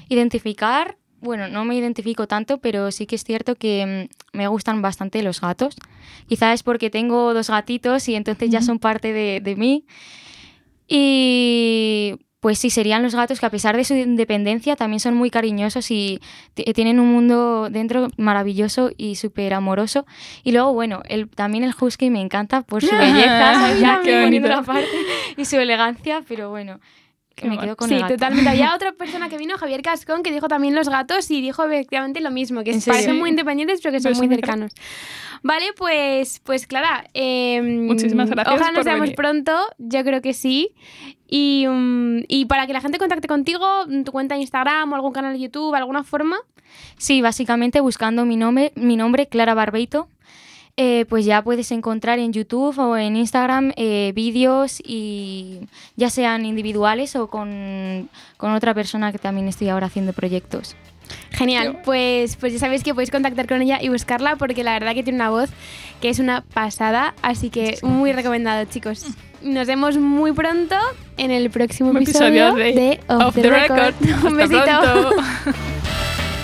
Identificar, 0.09 0.97
bueno, 1.21 1.47
no 1.47 1.63
me 1.65 1.75
identifico 1.75 2.27
tanto, 2.27 2.57
pero 2.59 2.91
sí 2.91 3.05
que 3.05 3.15
es 3.15 3.23
cierto 3.23 3.55
que 3.55 4.07
mm, 4.33 4.37
me 4.37 4.47
gustan 4.47 4.81
bastante 4.81 5.23
los 5.23 5.39
gatos. 5.41 5.75
Quizás 6.27 6.55
es 6.55 6.63
porque 6.63 6.89
tengo 6.89 7.33
dos 7.33 7.49
gatitos 7.49 8.07
y 8.09 8.15
entonces 8.15 8.49
ya 8.49 8.61
son 8.61 8.79
parte 8.79 9.13
de, 9.13 9.39
de 9.41 9.55
mí. 9.55 9.85
Y 10.87 12.15
pues 12.39 12.59
sí, 12.59 12.69
serían 12.69 13.01
los 13.03 13.15
gatos 13.15 13.39
que 13.39 13.45
a 13.45 13.49
pesar 13.49 13.77
de 13.77 13.85
su 13.85 13.93
independencia 13.93 14.75
también 14.75 14.99
son 14.99 15.15
muy 15.15 15.29
cariñosos 15.29 15.89
y 15.91 16.19
t- 16.55 16.65
tienen 16.73 16.99
un 16.99 17.09
mundo 17.09 17.69
dentro 17.71 18.09
maravilloso 18.17 18.91
y 18.97 19.15
súper 19.15 19.53
amoroso. 19.53 20.05
Y 20.43 20.51
luego, 20.51 20.73
bueno, 20.73 21.01
el, 21.07 21.29
también 21.29 21.63
el 21.63 21.73
husky 21.79 22.09
me 22.09 22.19
encanta 22.19 22.61
por 22.63 22.83
su 22.83 22.93
belleza, 22.97 23.53
¿sabes? 23.53 23.79
ya 23.79 24.01
Qué 24.03 24.21
bonito. 24.23 24.51
aparte, 24.53 24.89
y 25.37 25.45
su 25.45 25.55
elegancia, 25.57 26.21
pero 26.27 26.49
bueno, 26.49 26.81
Qué 27.35 27.49
me 27.49 27.57
quedo 27.57 27.75
con 27.75 27.87
Sí, 27.89 27.95
el 27.95 28.01
gato. 28.01 28.13
totalmente. 28.13 28.49
Había 28.49 28.73
otra 28.75 28.91
persona 28.93 29.27
que 29.29 29.37
vino, 29.37 29.57
Javier 29.57 29.81
Cascón, 29.81 30.23
que 30.23 30.31
dijo 30.31 30.47
también 30.47 30.75
los 30.75 30.87
gatos 30.89 31.29
y 31.31 31.41
dijo 31.41 31.63
efectivamente 31.65 32.21
lo 32.21 32.31
mismo, 32.31 32.63
que 32.63 32.79
parecen 32.85 33.17
muy 33.17 33.29
independientes 33.31 33.81
pero 33.81 33.91
que 33.93 33.99
son 33.99 34.13
muy 34.17 34.27
cercanos. 34.27 34.71
Vale, 35.41 35.73
pues, 35.75 36.39
pues 36.43 36.67
Clara, 36.67 37.05
eh, 37.13 37.61
Muchísimas 37.61 38.29
gracias 38.29 38.55
Ojalá 38.55 38.71
nos 38.71 38.85
veamos 38.85 39.11
pronto, 39.11 39.51
yo 39.77 40.03
creo 40.03 40.21
que 40.21 40.33
sí. 40.33 40.71
Y, 41.27 41.65
mm, 41.67 42.25
y 42.27 42.45
para 42.45 42.67
que 42.67 42.73
la 42.73 42.81
gente 42.81 42.97
contacte 42.97 43.27
contigo, 43.27 43.65
tu 44.05 44.11
cuenta 44.11 44.35
de 44.35 44.41
Instagram 44.41 44.91
o 44.91 44.95
algún 44.95 45.11
canal 45.11 45.33
de 45.33 45.39
YouTube, 45.39 45.73
alguna 45.75 46.03
forma. 46.03 46.37
Sí, 46.97 47.21
básicamente 47.21 47.81
buscando 47.81 48.25
mi 48.25 48.35
nombre, 48.37 48.71
mi 48.75 48.95
nombre 48.95 49.27
Clara 49.27 49.53
Barbeito, 49.53 50.07
eh, 50.75 51.05
pues 51.07 51.25
ya 51.25 51.43
puedes 51.43 51.71
encontrar 51.71 52.19
en 52.19 52.33
YouTube 52.33 52.77
o 52.79 52.97
en 52.97 53.15
Instagram 53.15 53.73
eh, 53.75 54.11
vídeos 54.15 54.81
y 54.83 55.61
ya 55.95 56.09
sean 56.09 56.45
individuales 56.45 57.15
o 57.15 57.27
con, 57.27 58.09
con 58.37 58.53
otra 58.53 58.73
persona 58.73 59.11
que 59.11 59.19
también 59.19 59.47
estoy 59.47 59.69
ahora 59.69 59.87
haciendo 59.87 60.13
proyectos. 60.13 60.75
Genial, 61.31 61.81
pues, 61.83 62.37
pues 62.37 62.53
ya 62.53 62.59
sabéis 62.59 62.83
que 62.83 62.93
podéis 62.93 63.11
contactar 63.11 63.47
con 63.47 63.61
ella 63.61 63.79
y 63.81 63.89
buscarla 63.89 64.35
porque 64.35 64.63
la 64.63 64.73
verdad 64.73 64.93
que 64.93 65.03
tiene 65.03 65.17
una 65.17 65.29
voz 65.29 65.49
que 66.01 66.09
es 66.09 66.19
una 66.19 66.41
pasada, 66.41 67.13
así 67.21 67.49
que 67.49 67.77
muy 67.81 68.11
recomendado 68.11 68.65
chicos. 68.65 69.05
Nos 69.41 69.67
vemos 69.67 69.97
muy 69.97 70.31
pronto 70.31 70.75
en 71.17 71.31
el 71.31 71.49
próximo 71.49 71.91
episodio, 71.97 72.49
episodio 72.49 72.55
de 72.55 72.73
de 72.73 72.99
Off, 73.07 73.35
the, 73.35 73.49
Record. 73.49 73.93
Un 74.25 74.41
Hasta 74.41 74.47
besito. 74.47 74.81
pronto. 74.81 75.59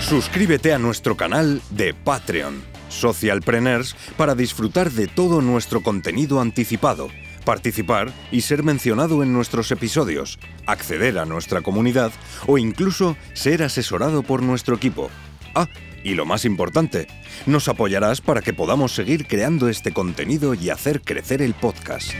Suscríbete 0.00 0.72
a 0.72 0.78
nuestro 0.78 1.16
canal 1.16 1.62
de 1.70 1.94
Patreon, 1.94 2.62
Socialpreneurs, 2.90 3.96
para 4.18 4.34
disfrutar 4.34 4.90
de 4.90 5.06
todo 5.06 5.40
nuestro 5.40 5.82
contenido 5.82 6.40
anticipado, 6.40 7.08
participar 7.46 8.12
y 8.30 8.42
ser 8.42 8.62
mencionado 8.62 9.22
en 9.22 9.32
nuestros 9.32 9.70
episodios, 9.70 10.38
acceder 10.66 11.18
a 11.18 11.24
nuestra 11.24 11.62
comunidad 11.62 12.12
o 12.46 12.58
incluso 12.58 13.16
ser 13.32 13.62
asesorado 13.62 14.22
por 14.22 14.42
nuestro 14.42 14.76
equipo. 14.76 15.10
Ah, 15.54 15.68
y 16.04 16.14
lo 16.14 16.26
más 16.26 16.44
importante, 16.44 17.06
nos 17.46 17.68
apoyarás 17.68 18.20
para 18.20 18.42
que 18.42 18.52
podamos 18.52 18.92
seguir 18.92 19.26
creando 19.26 19.68
este 19.68 19.92
contenido 19.92 20.54
y 20.54 20.70
hacer 20.70 21.00
crecer 21.00 21.42
el 21.42 21.54
podcast. 21.54 22.12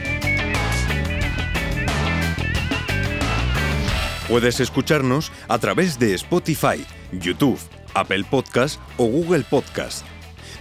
Puedes 4.28 4.60
escucharnos 4.60 5.32
a 5.48 5.58
través 5.58 5.98
de 5.98 6.14
Spotify, 6.14 6.86
YouTube, 7.10 7.58
Apple 7.94 8.24
Podcast 8.30 8.80
o 8.96 9.06
Google 9.06 9.42
Podcast. 9.42 10.06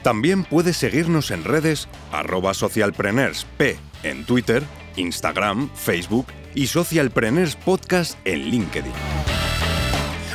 También 0.03 0.43
puedes 0.43 0.77
seguirnos 0.77 1.31
en 1.31 1.43
redes 1.43 1.87
arroba 2.11 2.53
socialpreneursp 2.53 3.61
en 4.03 4.25
Twitter, 4.25 4.63
Instagram, 4.95 5.71
Facebook 5.75 6.27
y 6.55 6.67
Socialpreneurs 6.67 7.55
Podcast 7.55 8.17
en 8.25 8.49
LinkedIn. 8.49 8.93